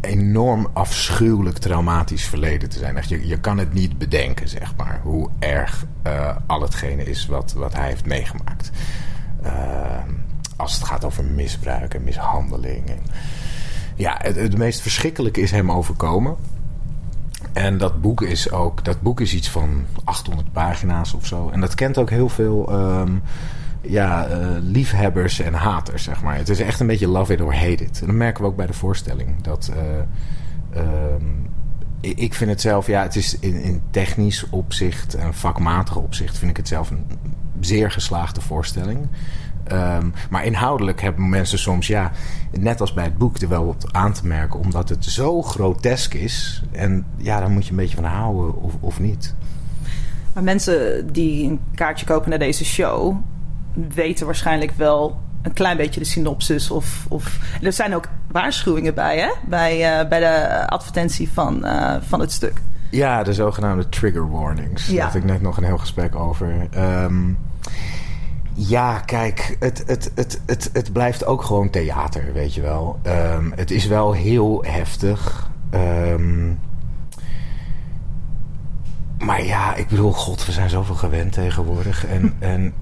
[0.00, 2.96] enorm afschuwelijk traumatisch verleden te zijn.
[2.96, 7.26] Echt, je, je kan het niet bedenken, zeg maar, hoe erg uh, al hetgene is
[7.26, 8.70] wat, wat hij heeft meegemaakt.
[9.44, 9.50] Uh,
[10.56, 12.88] als het gaat over misbruik en mishandeling.
[12.88, 12.98] En,
[13.96, 16.36] ja, het, het meest verschrikkelijke is hem overkomen.
[17.52, 21.50] En dat boek is ook, dat boek is iets van 800 pagina's of zo.
[21.50, 23.22] En dat kent ook heel veel um,
[23.82, 26.36] ja, uh, liefhebbers en haters, zeg maar.
[26.36, 28.00] Het is echt een beetje love it or hate it.
[28.00, 29.42] En dat merken we ook bij de voorstelling.
[29.42, 30.84] Dat, uh,
[32.00, 36.38] ik vind het zelf, ja, het is in, in technisch opzicht en vakmatig opzicht...
[36.38, 37.06] vind ik het zelf een
[37.60, 39.08] zeer geslaagde voorstelling.
[39.72, 42.10] Um, maar inhoudelijk hebben mensen soms, ja,
[42.50, 46.14] net als bij het boek, er wel wat aan te merken, omdat het zo grotesk
[46.14, 46.62] is.
[46.70, 49.34] En ja, daar moet je een beetje van houden of, of niet.
[50.32, 53.16] Maar mensen die een kaartje kopen naar deze show,
[53.74, 56.70] weten waarschijnlijk wel een klein beetje de synopsis.
[56.70, 59.28] Of, of, er zijn ook waarschuwingen bij, hè?
[59.46, 62.60] Bij, uh, bij de advertentie van, uh, van het stuk.
[62.90, 64.86] Ja, de zogenaamde trigger warnings.
[64.86, 64.94] Ja.
[64.94, 66.68] Daar had ik net nog een heel gesprek over.
[66.76, 67.38] Um,
[68.54, 73.00] ja, kijk, het, het, het, het, het blijft ook gewoon theater, weet je wel.
[73.06, 75.50] Um, het is wel heel heftig.
[75.74, 76.58] Um,
[79.24, 82.06] maar ja, ik bedoel, god, we zijn zoveel gewend tegenwoordig.
[82.06, 82.74] En, en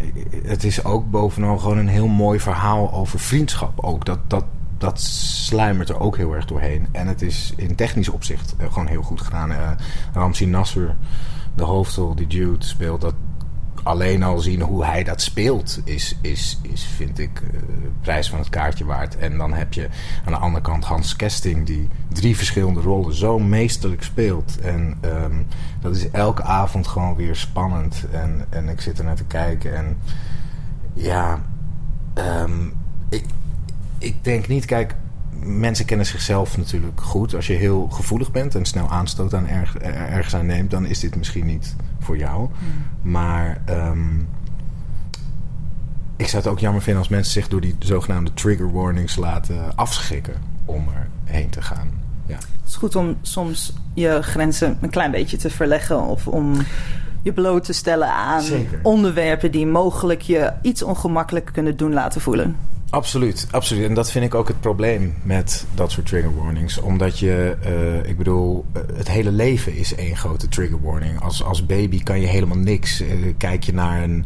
[0.42, 3.85] het is ook bovenal gewoon een heel mooi verhaal over vriendschap.
[3.85, 4.44] Ook dat, dat,
[4.79, 6.87] dat sluimert er ook heel erg doorheen.
[6.92, 9.50] En het is in technisch opzicht eh, gewoon heel goed gedaan.
[9.50, 9.70] Uh,
[10.12, 10.96] Ramsi Nasser,
[11.55, 13.14] de hoofdrol die Jude speelt, dat
[13.83, 17.61] alleen al zien hoe hij dat speelt, is, is, is vind ik, uh,
[18.01, 19.16] prijs van het kaartje waard.
[19.16, 19.88] En dan heb je
[20.25, 24.61] aan de andere kant Hans Kesting, die drie verschillende rollen zo meesterlijk speelt.
[24.61, 25.47] En um,
[25.81, 28.05] dat is elke avond gewoon weer spannend.
[28.12, 29.77] En, en ik zit er naar te kijken.
[29.77, 29.99] En
[30.93, 31.43] ja,
[32.14, 32.73] um,
[33.09, 33.25] ik,
[33.99, 34.95] ik denk niet, kijk,
[35.42, 37.35] mensen kennen zichzelf natuurlijk goed.
[37.35, 41.00] Als je heel gevoelig bent en snel aanstoot aan erg, ergens aan neemt, dan is
[41.00, 42.40] dit misschien niet voor jou.
[42.40, 43.11] Mm.
[43.12, 44.29] Maar um,
[46.16, 49.76] ik zou het ook jammer vinden als mensen zich door die zogenaamde trigger warnings laten
[49.76, 50.88] afschrikken om
[51.24, 51.90] erheen te gaan.
[52.26, 52.35] Ja.
[52.35, 56.57] Het is goed om soms je grenzen een klein beetje te verleggen of om
[57.22, 58.81] je bloot te stellen aan Zeker.
[58.83, 62.57] onderwerpen die mogelijk je iets ongemakkelijk kunnen doen laten voelen.
[62.90, 63.88] Absoluut, absoluut.
[63.88, 66.79] En dat vind ik ook het probleem met dat soort trigger warnings.
[66.79, 71.20] Omdat je, uh, ik bedoel, het hele leven is één grote trigger warning.
[71.20, 73.00] Als, als baby kan je helemaal niks.
[73.00, 74.24] Uh, kijk je naar een,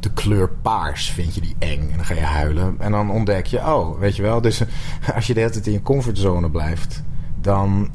[0.00, 1.90] de kleur paars, vind je die eng.
[1.90, 2.76] En dan ga je huilen.
[2.78, 4.40] En dan ontdek je, oh, weet je wel.
[4.40, 4.62] Dus
[5.14, 7.02] als je de hele tijd in je comfortzone blijft,
[7.40, 7.90] dan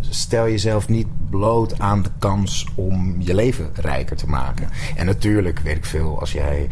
[0.00, 4.68] stel jezelf niet bloot aan de kans om je leven rijker te maken.
[4.96, 6.68] En natuurlijk, weet ik veel, als jij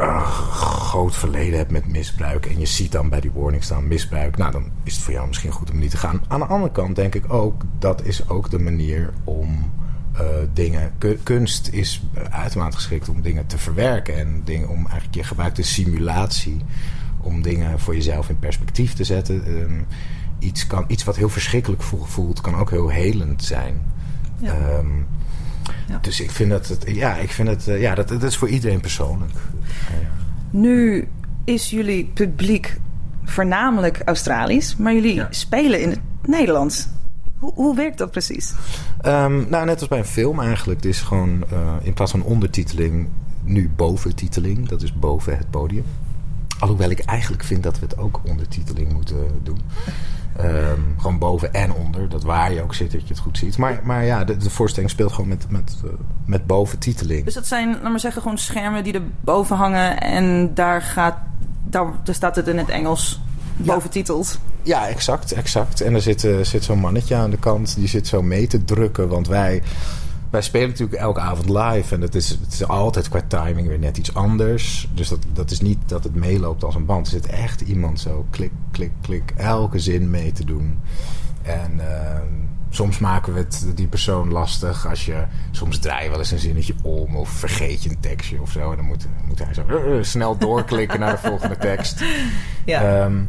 [0.00, 4.36] uh, groot verleden hebt met misbruik en je ziet dan bij die warning staan misbruik,
[4.36, 6.22] nou dan is het voor jou misschien goed om niet te gaan.
[6.28, 9.72] Aan de andere kant denk ik ook dat is ook de manier om
[10.14, 10.92] uh, dingen.
[11.22, 15.62] Kunst is uitermate geschikt om dingen te verwerken en dingen om eigenlijk je gebruikt de
[15.62, 16.64] simulatie
[17.20, 19.48] om dingen voor jezelf in perspectief te zetten.
[19.48, 19.86] Um,
[20.38, 23.82] iets, kan, iets wat heel verschrikkelijk voelt, kan ook heel helend zijn.
[24.38, 24.78] Ja.
[24.78, 25.06] Um,
[25.88, 25.98] ja.
[26.02, 28.80] Dus ik vind dat het, ja, ik vind het, ja, dat, dat is voor iedereen
[28.80, 29.32] persoonlijk.
[29.90, 30.08] Ja.
[30.50, 31.08] Nu
[31.44, 32.80] is jullie publiek
[33.24, 35.26] voornamelijk Australisch, maar jullie ja.
[35.30, 36.88] spelen in het Nederlands.
[37.38, 38.54] Hoe, hoe werkt dat precies?
[39.06, 40.82] Um, nou, net als bij een film eigenlijk.
[40.82, 43.08] Het is gewoon uh, in plaats van ondertiteling
[43.42, 44.68] nu boventiteling.
[44.68, 45.84] Dat is boven het podium.
[46.58, 49.58] Alhoewel ik eigenlijk vind dat we het ook ondertiteling moeten doen.
[50.40, 52.08] Um, gewoon boven en onder.
[52.08, 53.58] Dat waar je ook zit, dat je het goed ziet.
[53.58, 55.90] Maar, maar ja, de, de voorstelling speelt gewoon met, met, uh,
[56.24, 57.24] met boventiteling.
[57.24, 60.00] Dus dat zijn, laat maar zeggen, gewoon schermen die er boven hangen.
[60.00, 61.16] En daar, gaat,
[61.64, 63.20] daar, daar staat het in het Engels
[63.56, 64.38] boventiteld.
[64.62, 65.80] Ja, ja exact, exact.
[65.80, 67.74] En er zit, uh, zit zo'n mannetje aan de kant.
[67.76, 69.08] Die zit zo mee te drukken.
[69.08, 69.62] Want wij
[70.32, 71.94] wij spelen natuurlijk elke avond live.
[71.94, 74.88] En het is, het is altijd qua timing weer net iets anders.
[74.94, 77.06] Dus dat, dat is niet dat het meeloopt als een band.
[77.06, 79.32] Er zit echt iemand zo klik, klik, klik.
[79.36, 80.80] Elke zin mee te doen.
[81.42, 82.18] En uh,
[82.70, 84.88] soms maken we het die persoon lastig.
[84.88, 87.16] Als je, soms draai je wel eens een zinnetje om.
[87.16, 88.70] Of vergeet je een tekstje of zo.
[88.70, 92.04] En dan moet, moet hij zo uh, snel doorklikken naar de volgende tekst.
[92.64, 93.04] Ja.
[93.04, 93.28] Um,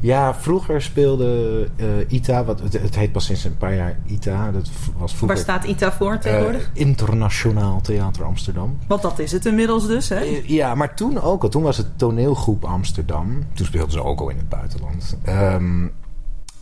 [0.00, 4.50] ja, vroeger speelde uh, ITA, wat, het, het, heet pas sinds een paar jaar ITA.
[4.50, 6.70] Dat was vroeger, Waar staat ITA voor tegenwoordig?
[6.74, 8.78] Uh, Internationaal Theater Amsterdam.
[8.86, 10.24] Want dat is het inmiddels dus, hè?
[10.24, 11.48] Uh, ja, maar toen ook al.
[11.48, 13.46] Toen was het toneelgroep Amsterdam.
[13.54, 15.16] Toen speelden ze ook al in het buitenland.
[15.28, 15.92] Um,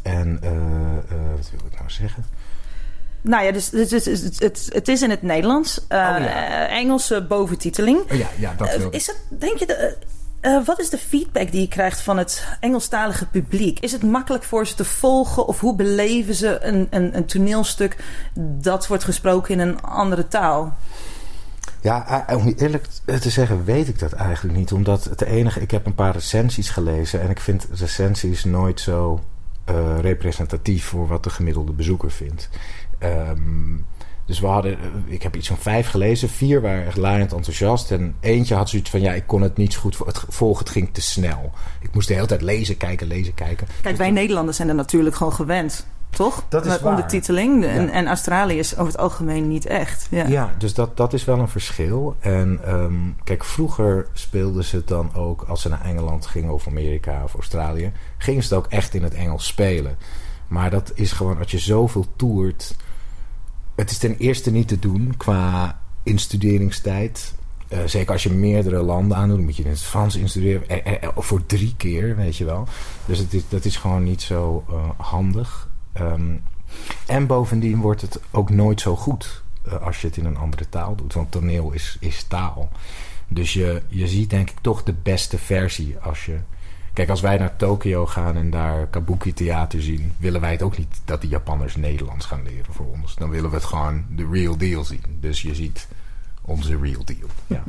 [0.02, 0.32] en
[1.36, 2.24] wat wil ik nou zeggen?
[3.20, 4.04] Nou ja, dus het, het,
[4.38, 5.80] het, het is in het Nederlands.
[5.80, 6.68] Oh, ja.
[6.68, 7.98] Engelse boventiteling.
[7.98, 9.66] Oh, ja, ja, dat wil Is het, denk je...
[9.66, 9.96] De,
[10.42, 13.78] uh, wat is de feedback die je krijgt van het Engelstalige publiek?
[13.78, 17.96] Is het makkelijk voor ze te volgen of hoe beleven ze een, een, een toneelstuk
[18.40, 20.76] dat wordt gesproken in een andere taal?
[21.80, 24.72] Ja, om eerlijk te zeggen weet ik dat eigenlijk niet.
[24.72, 25.60] Omdat het enige...
[25.60, 29.20] Ik heb een paar recensies gelezen en ik vind recensies nooit zo
[29.70, 32.48] uh, representatief voor wat de gemiddelde bezoeker vindt.
[33.02, 33.86] Um,
[34.28, 36.28] dus we hadden, ik heb iets van vijf gelezen.
[36.28, 37.90] Vier waren echt laaiend enthousiast.
[37.90, 40.64] En eentje had zoiets van, ja, ik kon het niet zo goed het volgen.
[40.64, 41.52] Het ging te snel.
[41.80, 43.66] Ik moest de hele tijd lezen, kijken, lezen, kijken.
[43.82, 45.86] Kijk, wij Nederlanders zijn er natuurlijk gewoon gewend.
[46.10, 46.44] Toch?
[46.48, 46.90] Dat is Met waar.
[46.90, 47.64] ondertiteling.
[47.64, 47.70] Ja.
[47.70, 50.06] En, en Australië is over het algemeen niet echt.
[50.10, 52.16] Ja, ja dus dat, dat is wel een verschil.
[52.20, 55.42] En um, kijk, vroeger speelden ze het dan ook...
[55.42, 57.92] als ze naar Engeland gingen of Amerika of Australië...
[58.18, 59.96] gingen ze het ook echt in het Engels spelen.
[60.48, 62.76] Maar dat is gewoon, als je zoveel toert...
[63.78, 67.34] Het is ten eerste niet te doen qua instuderingstijd.
[67.72, 70.68] Uh, zeker als je meerdere landen aandoet, moet je in het Frans instuderen.
[70.68, 72.66] Eh, eh, voor drie keer, weet je wel.
[73.06, 74.64] Dus het is, dat is gewoon niet zo
[74.96, 75.68] handig.
[76.00, 76.42] Um,
[77.06, 79.42] en bovendien wordt het ook nooit zo goed
[79.80, 81.14] als je het in een andere taal doet.
[81.14, 82.68] Want toneel is, is taal.
[83.28, 86.38] Dus je, je ziet denk ik toch de beste versie als je
[86.98, 90.78] Kijk, als wij naar Tokio gaan en daar kabuki theater zien, willen wij het ook
[90.78, 93.14] niet dat die Japanners Nederlands gaan leren voor ons.
[93.14, 95.02] Dan willen we het gewoon de real deal zien.
[95.20, 95.88] Dus je ziet
[96.42, 97.28] onze real deal.
[97.46, 97.62] Ja.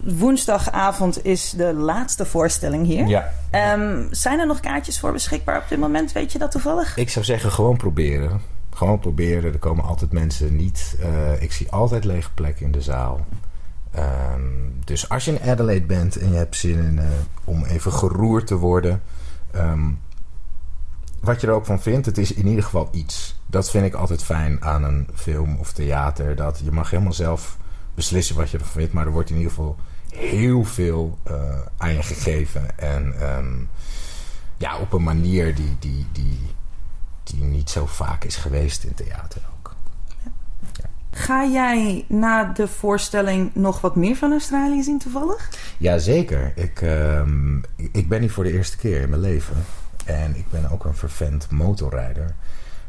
[0.00, 3.06] Woensdagavond is de laatste voorstelling hier.
[3.06, 3.32] Ja.
[3.50, 6.12] Ehm, zijn er nog kaartjes voor beschikbaar op dit moment?
[6.12, 6.96] Weet je dat toevallig?
[6.96, 8.40] Ik zou zeggen, gewoon proberen.
[8.74, 9.52] Gewoon proberen.
[9.52, 10.96] Er komen altijd mensen niet.
[11.00, 13.26] Uh, ik zie altijd lege plekken in de zaal.
[13.96, 17.04] Um, dus als je in Adelaide bent en je hebt zin in, uh,
[17.44, 19.02] om even geroerd te worden.
[19.54, 19.98] Um,
[21.20, 23.40] wat je er ook van vindt, het is in ieder geval iets.
[23.46, 26.36] Dat vind ik altijd fijn aan een film of theater.
[26.36, 27.56] Dat je mag helemaal zelf
[27.94, 28.92] beslissen wat je ervan vindt.
[28.92, 29.76] Maar er wordt in ieder geval
[30.10, 31.34] heel veel uh,
[31.76, 32.78] aan je gegeven.
[32.78, 33.68] En um,
[34.56, 36.40] ja, op een manier die, die, die,
[37.24, 39.42] die niet zo vaak is geweest in theater.
[41.18, 45.50] Ga jij na de voorstelling nog wat meer van Australië zien toevallig?
[45.78, 46.52] Jazeker.
[46.54, 49.56] Ik, um, ik ben hier voor de eerste keer in mijn leven.
[50.04, 52.34] En ik ben ook een vervent motorrijder.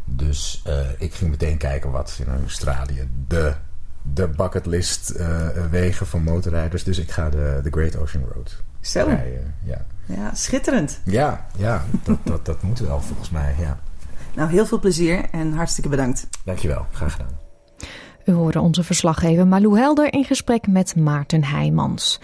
[0.06, 3.54] Dus uh, ik ging meteen kijken wat in Australië de,
[4.02, 6.84] de bucketlist uh, wegen van motorrijders.
[6.84, 9.06] Dus ik ga de, de Great Ocean Road Zo.
[9.06, 9.56] rijden.
[9.64, 11.00] Ja, ja schitterend.
[11.04, 13.56] Ja, ja dat, dat, dat moet wel volgens mij.
[13.60, 13.80] Ja.
[14.36, 16.28] Nou, heel veel plezier en hartstikke bedankt.
[16.44, 17.48] Dankjewel, graag gedaan.
[18.30, 22.20] U hoorde onze verslaggever Malou Helder in gesprek met Maarten Heijmans.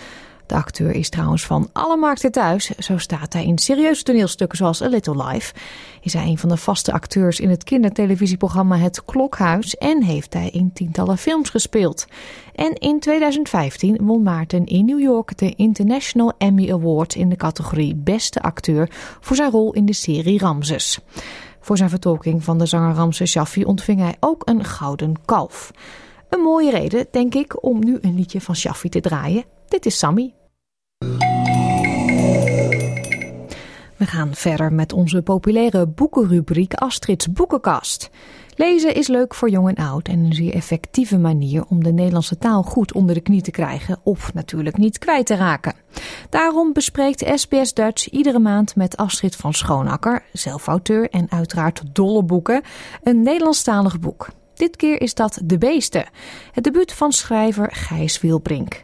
[0.45, 2.65] De acteur is trouwens van alle markten thuis.
[2.65, 5.53] Zo staat hij in serieuze toneelstukken zoals A Little Life.
[6.01, 9.75] Is hij een van de vaste acteurs in het kindertelevisieprogramma Het Klokhuis.
[9.75, 12.05] En heeft hij in tientallen films gespeeld.
[12.55, 17.95] En in 2015 won Maarten in New York de International Emmy Award in de categorie
[17.95, 18.89] Beste Acteur
[19.19, 20.99] voor zijn rol in de serie Ramses.
[21.65, 25.71] Voor zijn vertolking van de zanger Ramses Shaffi ontving hij ook een gouden kalf.
[26.29, 29.43] Een mooie reden, denk ik, om nu een liedje van Shaffi te draaien.
[29.67, 30.33] Dit is Sammy.
[33.97, 38.09] We gaan verder met onze populaire boekenrubriek Astrid's Boekenkast.
[38.55, 42.37] Lezen is leuk voor jong en oud en een zeer effectieve manier om de Nederlandse
[42.37, 45.73] taal goed onder de knie te krijgen of natuurlijk niet kwijt te raken.
[46.29, 52.23] Daarom bespreekt SBS Dutch iedere maand met Astrid van Schoonakker, zelf auteur en uiteraard dolle
[52.23, 52.61] boeken,
[53.03, 54.27] een Nederlandstalig boek.
[54.53, 56.05] Dit keer is dat De Beesten,
[56.51, 58.83] het debuut van schrijver Gijs Wielbrink.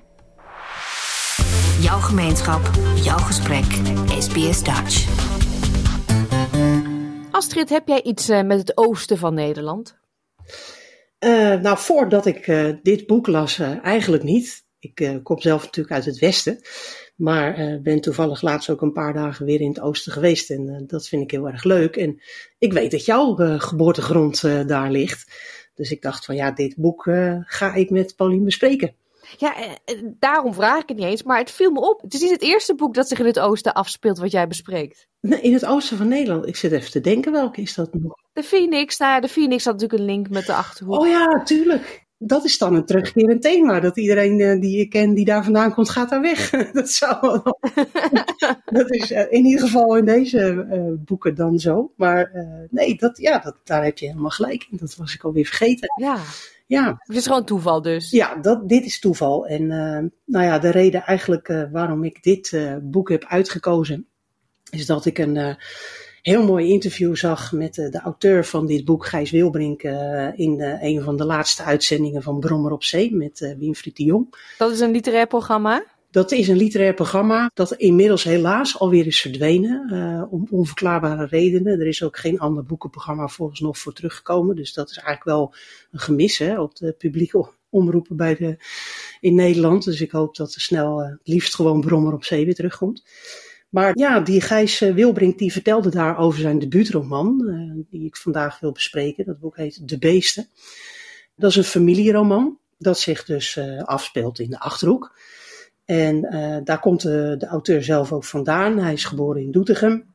[1.80, 3.66] Jouw gemeenschap, jouw gesprek,
[4.20, 5.31] SBS Dutch.
[7.42, 9.98] Astrid, heb jij iets uh, met het oosten van Nederland?
[11.20, 14.66] Uh, nou, voordat ik uh, dit boek las, eigenlijk niet.
[14.80, 16.60] Ik kom zelf natuurlijk uit het westen.
[17.16, 20.50] Maar ben toevallig laatst ook een paar dagen weer in het oosten geweest.
[20.50, 21.96] En dat vind ik heel erg leuk.
[21.96, 22.22] En
[22.58, 25.32] ik weet dat jouw geboortegrond daar ligt.
[25.74, 27.04] Dus ik dacht van ja, dit boek
[27.46, 28.96] ga ik met Paulien bespreken.
[29.38, 29.56] Ja,
[30.20, 32.02] daarom vraag ik het niet eens, maar het viel me op.
[32.02, 35.08] Het is niet het eerste boek dat zich in het oosten afspeelt wat jij bespreekt.
[35.20, 36.48] Nee, in het oosten van Nederland.
[36.48, 38.14] Ik zit even te denken, welke is dat nog?
[38.34, 38.98] De Phoenix.
[38.98, 41.00] Nou ja, de Phoenix had natuurlijk een link met de Achterhoek.
[41.00, 42.10] Oh ja, tuurlijk.
[42.24, 43.80] Dat is dan een terugkerend thema.
[43.80, 46.50] Dat iedereen uh, die je kent die daar vandaan komt, gaat daar weg.
[46.74, 47.60] dat zou wel.
[48.80, 51.92] dat is uh, in ieder geval in deze uh, boeken dan zo.
[51.96, 52.32] Maar
[52.70, 54.78] nee, dat, ja, dat, daar heb je helemaal gelijk in.
[54.78, 55.94] Dat was ik alweer vergeten.
[55.96, 56.18] Ja.
[56.68, 57.02] Ja.
[57.04, 58.12] Het is gewoon toeval dus.
[58.12, 59.48] Ja, dat, dit is toeval.
[59.48, 64.08] En uh, nou ja, de reden eigenlijk waarom ik dit boek heb uitgekozen,
[64.70, 65.58] is dat ik een
[66.22, 69.84] heel mooi interview zag met de auteur van dit boek, Gijs Wilbrink,
[70.36, 74.36] in een van de laatste uitzendingen van Brommer op Zee met Winfried de Jong.
[74.58, 75.86] Dat is een literair programma?
[76.12, 79.94] Dat is een literair programma dat inmiddels helaas alweer is verdwenen.
[79.94, 81.80] Uh, om onverklaarbare redenen.
[81.80, 84.56] Er is ook geen ander boekenprogramma volgens nog voor teruggekomen.
[84.56, 85.54] Dus dat is eigenlijk wel
[85.92, 88.58] een gemis hè, op de publieke omroepen bij de,
[89.20, 89.84] in Nederland.
[89.84, 93.04] Dus ik hoop dat er snel uh, het liefst gewoon Brommer op Zee weer terugkomt.
[93.72, 97.42] Maar ja, die Gijs Wilbrink die vertelde daar over zijn debuutroman.
[97.46, 99.26] Uh, die ik vandaag wil bespreken.
[99.26, 100.48] Dat boek heet De Beesten.
[101.36, 102.58] Dat is een familieroman.
[102.78, 105.16] Dat zich dus afspeelt in de Achterhoek.
[105.86, 106.22] En
[106.64, 108.78] daar komt de, auteur zelf ook vandaan.
[108.78, 110.14] Hij is geboren in Doetinchem.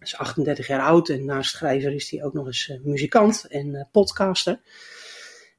[0.00, 4.60] Is 38 jaar oud en naast schrijver is hij ook nog eens muzikant en podcaster.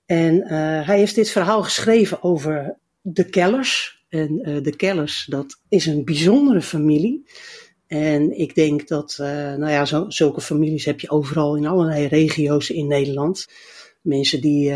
[0.06, 0.48] En
[0.84, 4.03] hij heeft dit verhaal geschreven over de Kellers.
[4.14, 7.26] En de Kellers, dat is een bijzondere familie.
[7.88, 12.70] En ik denk dat, nou ja, zo, zulke families heb je overal in allerlei regio's
[12.70, 13.48] in Nederland.
[14.02, 14.72] Mensen die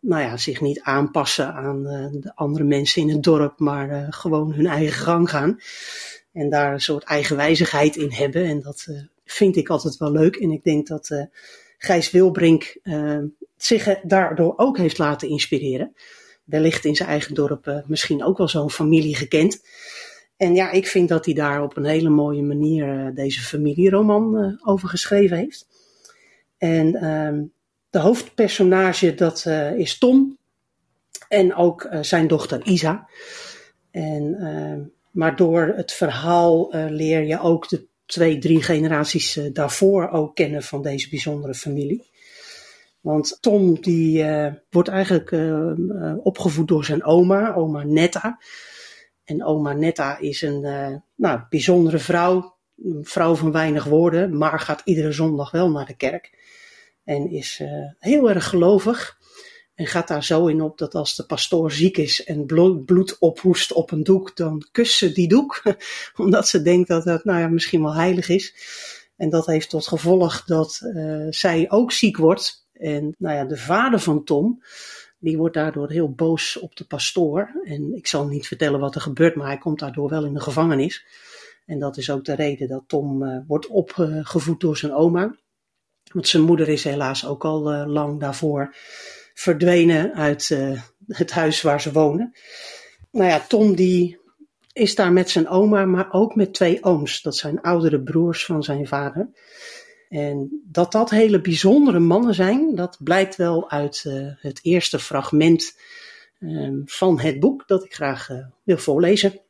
[0.00, 1.82] nou ja, zich niet aanpassen aan
[2.20, 5.60] de andere mensen in het dorp, maar gewoon hun eigen gang gaan.
[6.32, 8.44] En daar een soort eigenwijzigheid in hebben.
[8.44, 8.86] En dat
[9.24, 10.36] vind ik altijd wel leuk.
[10.36, 11.28] En ik denk dat
[11.78, 12.80] Gijs Wilbrink
[13.56, 15.94] zich daardoor ook heeft laten inspireren.
[16.50, 19.62] Wellicht in zijn eigen dorp misschien ook wel zo'n familie gekend.
[20.36, 24.44] En ja, ik vind dat hij daar op een hele mooie manier uh, deze familieroman
[24.44, 25.66] uh, over geschreven heeft.
[26.58, 27.42] En ehm,
[27.90, 29.46] de hoofdpersonage, dat
[29.76, 30.38] is Tom.
[31.28, 33.08] En ook zijn dochter Isa.
[33.90, 34.80] En, ehm,
[35.10, 40.82] maar door het verhaal leer je ook de twee, drie generaties daarvoor ook kennen van
[40.82, 42.09] deze bijzondere familie.
[43.00, 44.26] Want Tom die
[44.70, 45.32] wordt eigenlijk
[46.22, 48.38] opgevoed door zijn oma, oma Netta.
[49.24, 50.60] En oma Netta is een
[51.14, 55.96] nou, bijzondere vrouw, een vrouw van weinig woorden, maar gaat iedere zondag wel naar de
[55.96, 56.38] kerk.
[57.04, 57.62] En is
[57.98, 59.18] heel erg gelovig.
[59.74, 62.46] En gaat daar zo in op dat als de pastoor ziek is en
[62.84, 65.62] bloed ophoest op een doek, dan kust ze die doek.
[66.16, 68.54] Omdat ze denkt dat dat nou ja, misschien wel heilig is.
[69.16, 70.80] En dat heeft tot gevolg dat
[71.30, 72.59] zij ook ziek wordt.
[72.80, 74.62] En nou ja, de vader van Tom,
[75.18, 77.60] die wordt daardoor heel boos op de pastoor.
[77.64, 80.40] En ik zal niet vertellen wat er gebeurt, maar hij komt daardoor wel in de
[80.40, 81.04] gevangenis.
[81.66, 85.34] En dat is ook de reden dat Tom uh, wordt opgevoed door zijn oma.
[86.12, 88.74] Want zijn moeder is helaas ook al uh, lang daarvoor
[89.34, 92.34] verdwenen uit uh, het huis waar ze wonen.
[93.10, 94.18] Nou ja, Tom die
[94.72, 97.22] is daar met zijn oma, maar ook met twee ooms.
[97.22, 99.28] Dat zijn oudere broers van zijn vader.
[100.10, 105.78] En dat dat hele bijzondere mannen zijn, dat blijkt wel uit uh, het eerste fragment
[106.38, 109.40] uh, van het boek dat ik graag uh, wil voorlezen.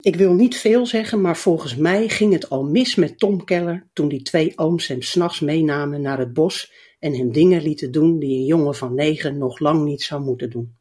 [0.00, 3.86] Ik wil niet veel zeggen, maar volgens mij ging het al mis met Tom Keller
[3.92, 8.18] toen die twee ooms hem s'nachts meenamen naar het bos en hem dingen lieten doen
[8.18, 10.74] die een jongen van negen nog lang niet zou moeten doen.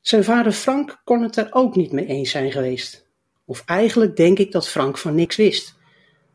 [0.00, 3.06] Zijn vader Frank kon het er ook niet mee eens zijn geweest.
[3.44, 5.75] Of eigenlijk denk ik dat Frank van niks wist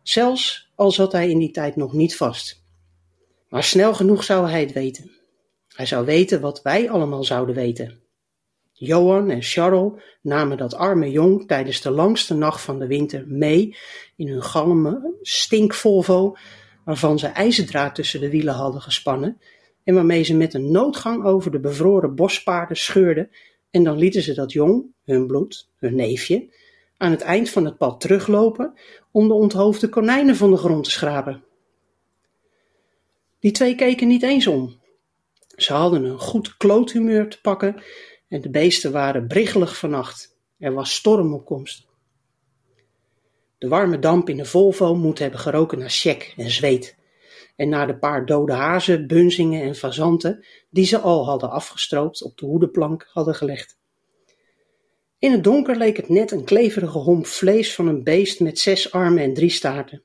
[0.04, 2.64] zelfs al zat hij in die tijd nog niet vast.
[3.50, 5.12] Maar snel genoeg zou hij het weten.
[5.76, 8.00] Hij zou weten wat wij allemaal zouden weten.
[8.74, 9.92] Johan en Charles
[10.22, 13.78] namen dat arme jong tijdens de langste nacht van de winter mee
[14.16, 16.38] in hun galme stinkvolvo,
[16.86, 19.42] waarvan ze ijzerdraad tussen de wielen hadden gespannen
[19.84, 23.30] en waarmee ze met een noodgang over de bevroren bospaarden scheurden
[23.72, 26.54] en dan lieten ze dat jong, hun bloed, hun neefje,
[27.02, 28.74] aan het eind van het pad teruglopen
[29.12, 31.44] om de onthoofde konijnen van de grond te schrapen.
[33.40, 34.80] Die twee keken niet eens om.
[35.56, 37.84] Ze hadden een goed kloothumeur te pakken
[38.28, 40.38] en de beesten waren briggelig vannacht.
[40.58, 41.88] Er was storm op komst.
[43.58, 46.98] De warme damp in de Volvo moet hebben geroken naar sjek en zweet
[47.56, 52.38] en naar de paar dode hazen, bunzingen en fazanten die ze al hadden afgestroopt op
[52.38, 53.80] de hoedenplank hadden gelegd.
[55.22, 58.92] In het donker leek het net een kleverige homp vlees van een beest met zes
[58.92, 60.04] armen en drie staarten.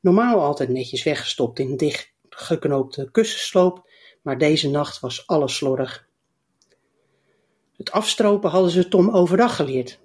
[0.00, 3.90] Normaal altijd netjes weggestopt in een dicht geknoopte kussensloop,
[4.22, 6.08] maar deze nacht was alles slordig.
[7.76, 10.00] Het afstropen hadden ze Tom overdag geleerd.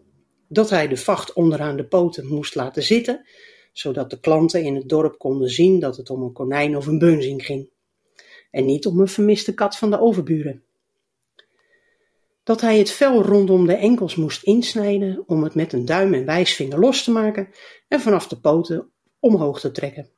[0.48, 3.28] Dat hij de vacht onderaan de poten moest laten zitten,
[3.74, 7.00] zodat de klanten in het dorp konden zien dat het om een konijn of een
[7.00, 7.70] beunzing ging.
[8.52, 10.64] En niet om een vermiste kat van de overburen
[12.44, 16.26] dat hij het vel rondom de enkels moest insnijden om het met een duim en
[16.26, 17.50] wijsvinger los te maken
[17.88, 20.10] en vanaf de poten omhoog te trekken.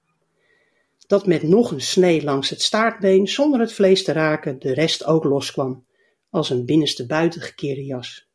[1.07, 5.05] Dat met nog een snee langs het staartbeen zonder het vlees te raken de rest
[5.05, 5.86] ook loskwam,
[6.30, 8.30] als een binnenste buiten gekeerde jas.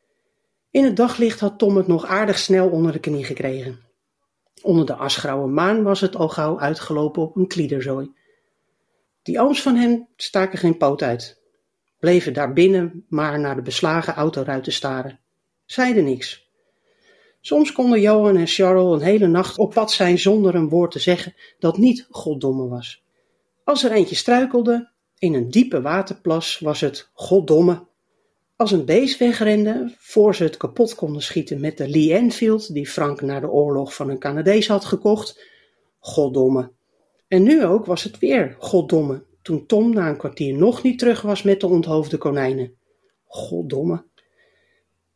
[0.70, 3.80] In het daglicht had Tom het nog aardig snel onder de knie gekregen.
[4.62, 8.12] Onder de asgrauwe maan was het al gauw uitgelopen op een kliederzooi.
[9.22, 11.39] Die ooms van hem staken geen poot uit,
[12.00, 15.18] bleven daarbinnen maar naar de beslagen autoruiten staren.
[15.64, 16.48] Zeiden niks.
[17.40, 20.98] Soms konden Johan en Charles een hele nacht op pad zijn zonder een woord te
[20.98, 23.02] zeggen dat niet goddomme was.
[23.64, 27.86] Als er eentje struikelde, in een diepe waterplas, was het goddomme.
[28.56, 32.88] Als een beest wegrende, voor ze het kapot konden schieten met de Lee Enfield die
[32.88, 35.44] Frank na de oorlog van een Canadees had gekocht,
[35.98, 36.70] goddomme.
[37.28, 41.22] En nu ook was het weer goddomme, toen Tom na een kwartier nog niet terug
[41.22, 42.74] was met de onthoofde konijnen.
[43.24, 44.04] Goddomme.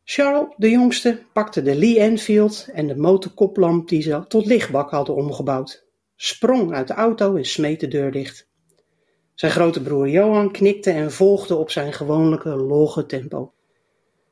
[0.04, 5.14] Charles, de jongste, pakte de Lee Enfield en de motorkoplamp die ze tot lichtbak hadden
[5.14, 8.48] omgebouwd, sprong uit de auto en smeet de deur dicht.
[9.34, 13.52] Zijn grote broer Johan knikte en volgde op zijn gewoonlijke logge tempo.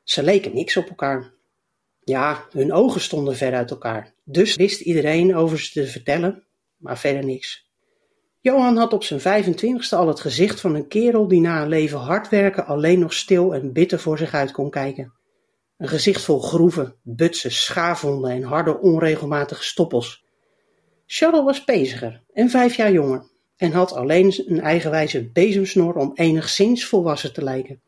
[0.03, 1.33] Ze leken niks op elkaar.
[2.03, 6.43] Ja, hun ogen stonden ver uit elkaar, dus wist iedereen over ze te vertellen,
[6.77, 7.62] maar verder niks.
[8.43, 11.97] Johan had op zijn 25ste al het gezicht van een kerel die na een leven
[11.99, 15.13] hard werken alleen nog stil en bitter voor zich uit kon kijken.
[15.77, 20.25] Een gezicht vol groeven, butsen, schaafwonden en harde onregelmatige stoppels.
[21.05, 26.85] Charles was peziger en vijf jaar jonger en had alleen een eigenwijze bezemsnor om enigszins
[26.85, 27.81] volwassen te lijken.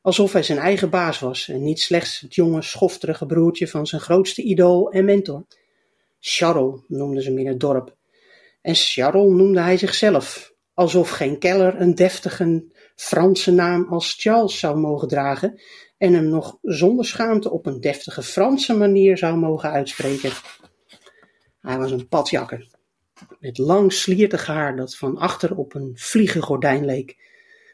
[0.00, 4.00] Alsof hij zijn eigen baas was en niet slechts het jonge, schofterige broertje van zijn
[4.00, 5.46] grootste idool en mentor.
[6.20, 8.00] Charles noemden ze hem in het dorp.
[8.62, 14.78] En Charles noemde hij zichzelf, alsof geen keller een deftige Franse naam als Charles zou
[14.78, 15.60] mogen dragen
[15.98, 20.30] en hem nog zonder schaamte op een deftige Franse manier zou mogen uitspreken.
[21.60, 22.68] Hij was een padjakker,
[23.40, 27.16] met lang sliertig haar dat van achter op een vliegengordijn leek.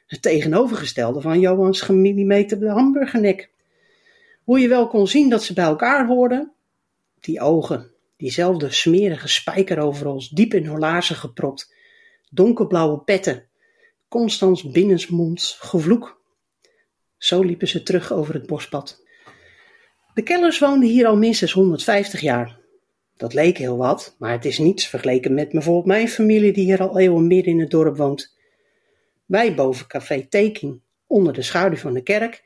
[0.06, 3.50] Het tegenovergestelde van Johans gemillimeterde hamburgernek.
[4.44, 6.52] Hoe je wel kon zien dat ze bij elkaar hoorden,
[7.20, 11.74] die ogen, diezelfde smerige spijkeroverals diep in hun laarzen gepropt,
[12.30, 13.48] donkerblauwe petten,
[14.08, 16.22] Constans binnensmonds gevloek.
[17.16, 19.02] Zo liepen ze terug over het bospad.
[20.14, 22.58] De Kellers woonden hier al minstens 150 jaar.
[23.16, 26.80] Dat leek heel wat, maar het is niets vergeleken met bijvoorbeeld mijn familie die hier
[26.80, 28.36] al eeuwen midden in het dorp woont.
[29.26, 32.42] Wij boven café Taking, onder de schaduw van de kerk,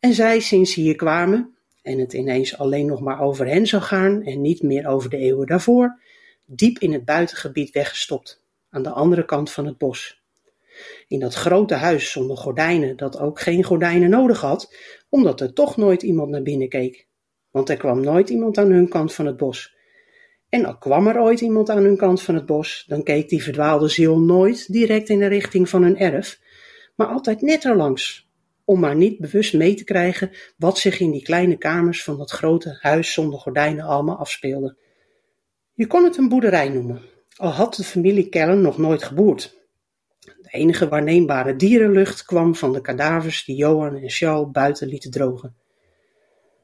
[0.00, 1.55] en zij sinds ze hier kwamen,
[1.86, 5.16] en het ineens alleen nog maar over hen zou gaan en niet meer over de
[5.16, 6.00] eeuwen daarvoor,
[6.44, 10.22] diep in het buitengebied weggestopt, aan de andere kant van het bos.
[11.08, 14.74] In dat grote huis zonder gordijnen, dat ook geen gordijnen nodig had,
[15.08, 17.06] omdat er toch nooit iemand naar binnen keek.
[17.50, 19.74] Want er kwam nooit iemand aan hun kant van het bos.
[20.48, 23.42] En al kwam er ooit iemand aan hun kant van het bos, dan keek die
[23.42, 26.40] verdwaalde ziel nooit direct in de richting van hun erf,
[26.96, 28.25] maar altijd net erlangs,
[28.66, 32.30] om maar niet bewust mee te krijgen wat zich in die kleine kamers van dat
[32.30, 34.76] grote huis zonder gordijnen allemaal afspeelde.
[35.74, 37.02] Je kon het een boerderij noemen,
[37.36, 39.54] al had de familie Kellen nog nooit geboerd.
[40.20, 45.56] De enige waarneembare dierenlucht kwam van de kadavers die Johan en Charles buiten lieten drogen.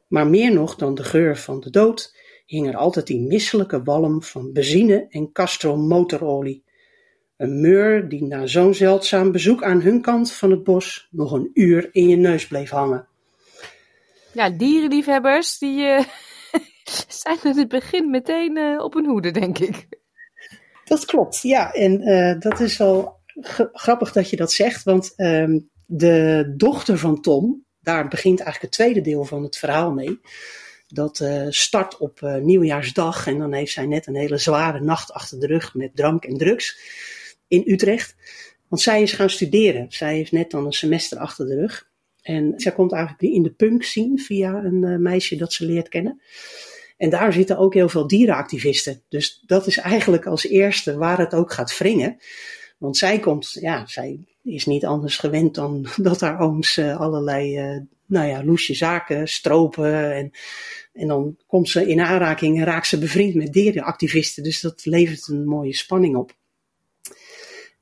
[0.08, 4.22] Maar meer nog dan de geur van de dood hing er altijd die misselijke walm
[4.22, 6.64] van benzine en castrol-motorolie.
[7.42, 11.50] Een meur die na zo'n zeldzaam bezoek aan hun kant van het bos nog een
[11.54, 13.08] uur in je neus bleef hangen.
[14.32, 16.04] Ja, dierenliefhebbers die uh,
[17.22, 19.88] zijn in het begin meteen uh, op hun hoede, denk ik.
[20.84, 21.72] Dat klopt, ja.
[21.72, 23.20] En uh, dat is wel
[23.72, 28.84] grappig dat je dat zegt, want ehm, de dochter van Tom, daar begint eigenlijk het
[28.84, 30.20] tweede deel van het verhaal mee.
[30.88, 35.12] Dat uh, start op uh, nieuwjaarsdag en dan heeft zij net een hele zware nacht
[35.12, 36.76] achter de rug met drank en drugs
[37.52, 38.16] in Utrecht.
[38.68, 39.86] Want zij is gaan studeren.
[39.88, 41.90] Zij heeft net dan een semester achter de rug.
[42.22, 45.88] En zij komt eigenlijk in de punk zien via een uh, meisje dat ze leert
[45.88, 46.20] kennen.
[46.96, 49.02] En daar zitten ook heel veel dierenactivisten.
[49.08, 52.16] Dus dat is eigenlijk als eerste waar het ook gaat wringen.
[52.78, 57.74] Want zij komt, ja, zij is niet anders gewend dan dat haar ooms uh, allerlei,
[57.74, 60.14] uh, nou ja, loesje zaken stropen.
[60.14, 60.30] En,
[60.92, 64.42] en dan komt ze in aanraking en raakt ze bevriend met dierenactivisten.
[64.42, 66.40] Dus dat levert een mooie spanning op.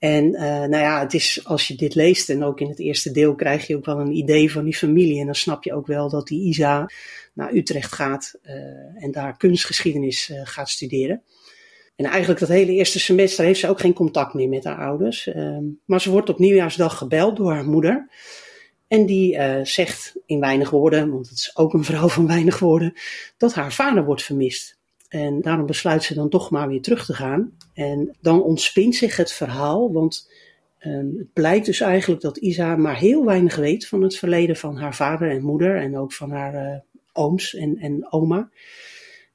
[0.00, 3.10] En uh, nou ja, het is, als je dit leest en ook in het eerste
[3.10, 5.20] deel krijg je ook wel een idee van die familie.
[5.20, 6.90] En dan snap je ook wel dat die Isa
[7.34, 8.38] naar Utrecht gaat
[8.94, 11.22] en daar kunstgeschiedenis gaat studeren.
[11.96, 15.26] En eigenlijk dat hele eerste semester heeft ze ook geen contact meer met haar ouders.
[15.26, 18.10] Uh, maar ze wordt op nieuwjaarsdag gebeld door haar moeder.
[18.88, 22.92] En die zegt in weinig woorden, want het is ook een vrouw van weinig woorden,
[23.36, 24.78] dat haar vader wordt vermist.
[25.10, 27.56] En daarom besluit ze dan toch maar weer terug te gaan.
[27.74, 30.30] En dan ontspint zich het verhaal, want
[30.86, 34.76] um, het blijkt dus eigenlijk dat Isa maar heel weinig weet van het verleden van
[34.76, 36.78] haar vader en moeder en ook van haar uh,
[37.12, 38.50] ooms en, en oma.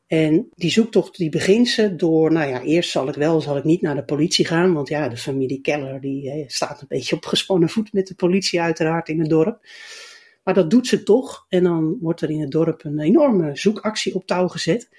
[0.08, 3.64] En die zoektocht die begint ze door, nou ja, eerst zal ik wel, zal ik
[3.64, 4.74] niet naar de politie gaan.
[4.74, 8.16] Want ja, de familie Keller die hè, staat een beetje op gespannen voet met de
[8.16, 9.60] politie uiteraard in het dorp.
[10.44, 11.46] Maar dat doet ze toch.
[11.50, 14.90] En dan wordt er in het dorp een enorme zoekactie op touw gezet.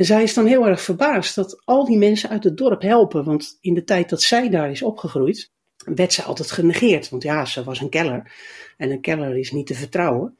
[0.00, 3.24] En zij is dan heel erg verbaasd dat al die mensen uit het dorp helpen.
[3.24, 7.08] Want in de tijd dat zij daar is opgegroeid, werd ze altijd genegeerd.
[7.08, 8.32] Want ja, ze was een keller.
[8.76, 10.38] En een keller is niet te vertrouwen.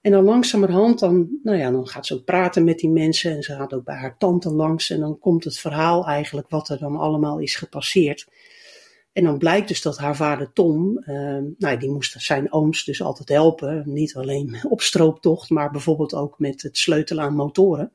[0.00, 3.42] En dan langzamerhand, dan, nou ja, dan gaat ze ook praten met die mensen en
[3.42, 6.78] ze gaat ook bij haar tante langs en dan komt het verhaal eigenlijk wat er
[6.78, 8.26] dan allemaal is gepasseerd.
[9.12, 13.02] En dan blijkt dus dat haar vader Tom, uh, nou die moest zijn ooms dus
[13.02, 17.92] altijd helpen, niet alleen op strooptocht, maar bijvoorbeeld ook met het sleutelen aan motoren.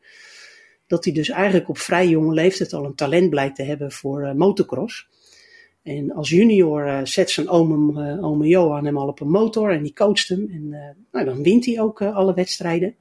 [0.89, 4.23] Dat hij dus eigenlijk op vrij jonge leeftijd al een talent blijkt te hebben voor
[4.23, 5.07] uh, motocross.
[5.83, 9.71] En als junior uh, zet zijn oom, uh, ome Johan hem al op een motor
[9.71, 10.49] en die coacht hem.
[10.51, 12.95] En nou, dan wint hij ook alle wedstrijden.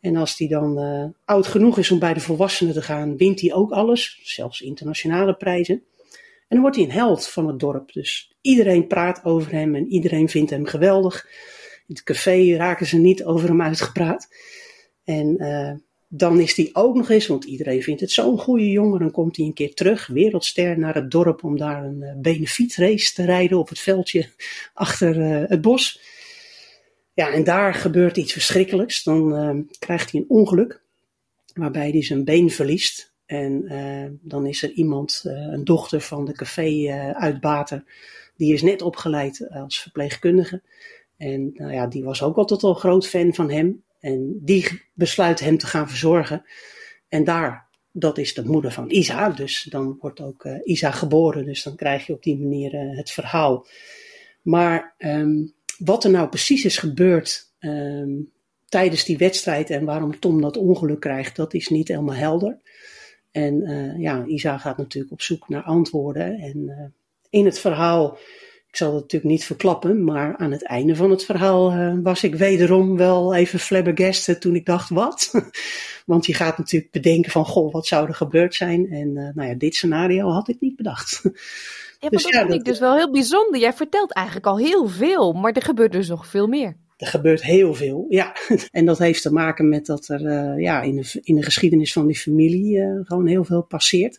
[0.00, 0.78] En als hij dan
[1.24, 5.34] oud genoeg is om bij de volwassenen te gaan, wint hij ook alles, zelfs internationale
[5.34, 5.74] prijzen.
[5.74, 7.92] En dan wordt hij een held van het dorp.
[7.92, 11.26] Dus iedereen praat over hem en iedereen vindt hem geweldig.
[11.86, 14.28] In het café raken ze niet over hem uitgepraat.
[15.04, 15.36] En
[16.08, 19.36] dan is hij ook nog eens, want iedereen vindt het zo'n goede jongen, dan komt
[19.36, 23.58] hij een keer terug, wereldster, naar het dorp om daar een uh, benefietrace te rijden
[23.58, 24.28] op het veldje
[24.74, 26.00] achter uh, het bos.
[27.14, 29.02] Ja, en daar gebeurt iets verschrikkelijks.
[29.02, 30.82] Dan uh, krijgt hij een ongeluk
[31.54, 33.12] waarbij hij zijn been verliest.
[33.26, 37.84] En dan is er iemand, een dochter van de café-uitbater,
[38.36, 40.62] die is net opgeleid als verpleegkundige.
[41.16, 43.82] En nou ja, die was ook altijd al groot fan van hem.
[44.00, 46.44] En die besluit hem te gaan verzorgen.
[47.08, 49.30] En daar, dat is de moeder van Isa.
[49.30, 51.44] Dus dan wordt ook uh, Isa geboren.
[51.44, 53.66] Dus dan krijg je op die manier uh, het verhaal.
[54.42, 58.32] Maar um, wat er nou precies is gebeurd um,
[58.68, 62.58] tijdens die wedstrijd en waarom Tom dat ongeluk krijgt, dat is niet helemaal helder.
[63.30, 66.38] En uh, ja, Isa gaat natuurlijk op zoek naar antwoorden.
[66.38, 66.92] En
[67.30, 68.18] in het verhaal
[68.70, 72.22] ik zal het natuurlijk niet verklappen, maar aan het einde van het verhaal uh, was
[72.22, 75.30] ik wederom wel even flabbergasted toen ik dacht, wat?
[76.06, 78.90] Want je gaat natuurlijk bedenken van, goh, wat zou er gebeurd zijn?
[78.90, 81.20] En uh, nou ja, dit scenario had ik niet bedacht.
[82.00, 83.60] Ja, maar dus, dat ja, vind ik dus wel heel bijzonder.
[83.60, 86.76] Jij vertelt eigenlijk al heel veel, maar er gebeurt dus nog veel meer.
[86.96, 88.36] Er gebeurt heel veel, ja.
[88.70, 91.92] En dat heeft te maken met dat er uh, ja, in, de, in de geschiedenis
[91.92, 94.18] van die familie gewoon heel veel passeert.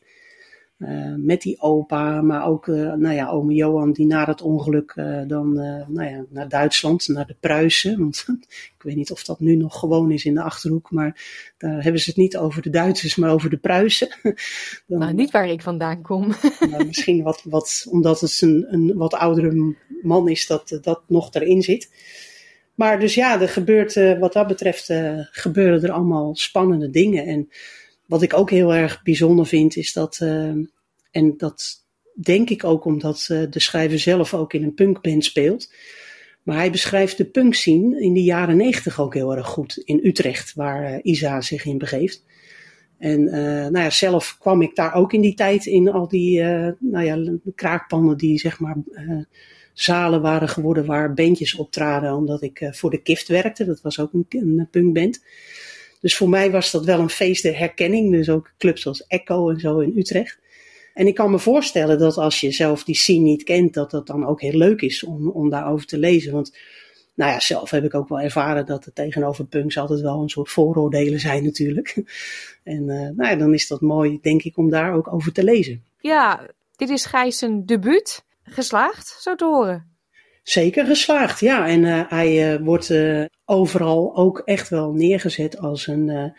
[0.79, 4.93] Uh, met die opa, maar ook uh, nou ja, ome Johan die na het ongeluk
[4.95, 5.53] uh, dan
[5.87, 7.99] nou ja, naar Duitsland, naar de Pruisen.
[7.99, 8.25] Want
[8.77, 11.21] ik weet niet of dat nu nog gewoon is in de Achterhoek, maar
[11.57, 14.07] daar hebben ze het niet over de Duitsers, maar over de Pruisen.
[14.87, 16.27] dan, nou, niet waar ik vandaan kom.
[16.71, 21.33] nou, misschien wat, wat, omdat het een, een wat oudere man is dat dat nog
[21.33, 21.91] erin zit.
[22.75, 24.93] Maar dus ja, er gebeurt, wat dat betreft
[25.31, 27.49] gebeuren er allemaal spannende dingen en
[28.09, 30.53] wat ik ook heel erg bijzonder vind, is dat, uh,
[31.11, 31.85] en dat
[32.21, 35.73] denk ik ook omdat uh, de schrijver zelf ook in een punkband speelt.
[36.43, 40.53] Maar hij beschrijft de punkscene in de jaren negentig ook heel erg goed in Utrecht,
[40.53, 42.23] waar uh, Isa zich in begeeft.
[42.97, 46.41] En nou ja, zelf kwam ik daar ook in die tijd in al die
[46.79, 48.75] nou ja, kraakpannen die zeg maar
[49.73, 53.65] zalen waren geworden waar bandjes optraden, omdat ik voor de Kift werkte.
[53.65, 55.23] Dat was ook een, een punkband.
[55.99, 58.11] Dus voor mij was dat wel een feest der herkenning.
[58.11, 60.39] Dus ook clubs zoals Echo en zo in Utrecht.
[60.93, 64.07] En ik kan me voorstellen dat als je zelf die scene niet kent, dat dat
[64.07, 66.33] dan ook heel leuk is om, om daarover te lezen.
[66.33, 66.57] Want
[67.13, 70.29] nou ja, zelf heb ik ook wel ervaren dat er tegenover punks altijd wel een
[70.29, 71.93] soort vooroordelen zijn natuurlijk.
[72.63, 75.43] En uh, nou ja, dan is dat mooi, denk ik, om daar ook over te
[75.43, 75.83] lezen.
[75.99, 78.23] Ja, dit is Gijs debuut.
[78.43, 79.88] Geslaagd, zo te horen.
[80.49, 81.67] Zeker geslaagd, ja.
[81.67, 86.33] En uh, hij uh, wordt uh, overal ook echt wel neergezet als een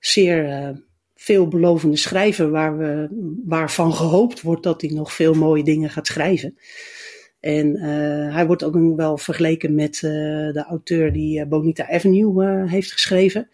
[0.00, 0.74] zeer
[1.14, 3.08] veelbelovende schrijver waar we,
[3.44, 6.58] waarvan gehoopt wordt dat hij nog veel mooie dingen gaat schrijven.
[7.40, 7.80] En
[8.32, 13.48] hij wordt ook wel vergeleken met de auteur die Bonita Avenue heeft geschreven.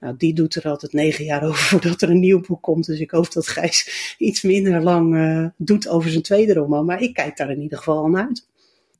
[0.00, 2.86] Nou, die doet er altijd negen jaar over voordat er een nieuw boek komt.
[2.86, 6.84] Dus ik hoop dat Gijs iets minder lang doet over zijn tweede roman.
[6.84, 8.48] Maar ik kijk daar in ieder geval al naar uit.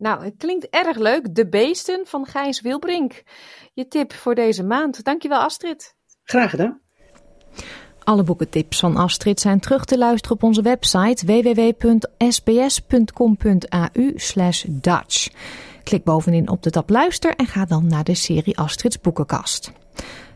[0.01, 1.35] Nou, het klinkt erg leuk.
[1.35, 3.23] De Beesten van Gijs Wilbrink.
[3.73, 5.05] Je tip voor deze maand.
[5.05, 5.95] Dankjewel Astrid.
[6.25, 6.81] Graag gedaan.
[8.05, 12.09] Alle boekentips van Astrid zijn terug te luisteren op onze website www.sbs.com.au
[14.69, 15.29] Dutch.
[15.85, 19.73] Klik bovenin op de tab luister en ga dan naar de serie Astrids Boekenkast.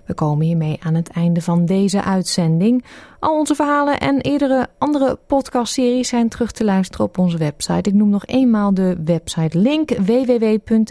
[0.07, 2.85] We komen hiermee aan het einde van deze uitzending.
[3.19, 7.89] Al onze verhalen en eerdere andere podcastseries zijn terug te luisteren op onze website.
[7.89, 10.83] Ik noem nog eenmaal de website link www.sps.com.au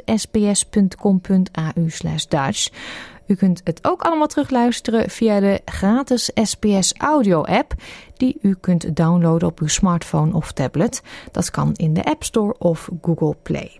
[2.29, 2.69] Dutch.
[3.27, 7.73] U kunt het ook allemaal terugluisteren via de gratis SPS Audio app
[8.17, 11.01] die u kunt downloaden op uw smartphone of tablet.
[11.31, 13.79] Dat kan in de App Store of Google Play.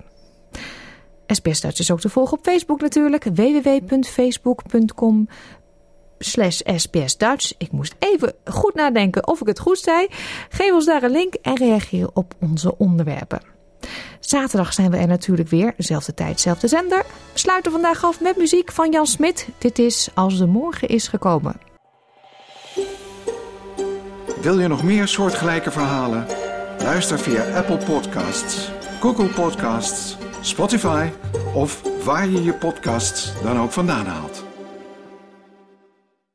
[1.28, 3.24] SBS Duits is ook te volgen op Facebook natuurlijk.
[3.24, 5.28] www.facebook.com
[6.20, 7.56] slash sbsduits.
[7.58, 10.08] Ik moest even goed nadenken of ik het goed zei.
[10.50, 13.42] Geef ons daar een link en reageer op onze onderwerpen.
[14.20, 15.74] Zaterdag zijn we er natuurlijk weer.
[15.78, 17.06] Zelfde tijd, zelfde zender.
[17.34, 19.48] We sluiten vandaag af met muziek van Jan Smit.
[19.58, 21.56] Dit is Als de Morgen is gekomen.
[24.42, 26.26] Wil je nog meer soortgelijke verhalen?
[26.80, 28.70] Luister via Apple Podcasts,
[29.00, 31.10] Google Podcasts Spotify
[31.54, 34.53] of waar je je podcasts dan ook vandaan haalt.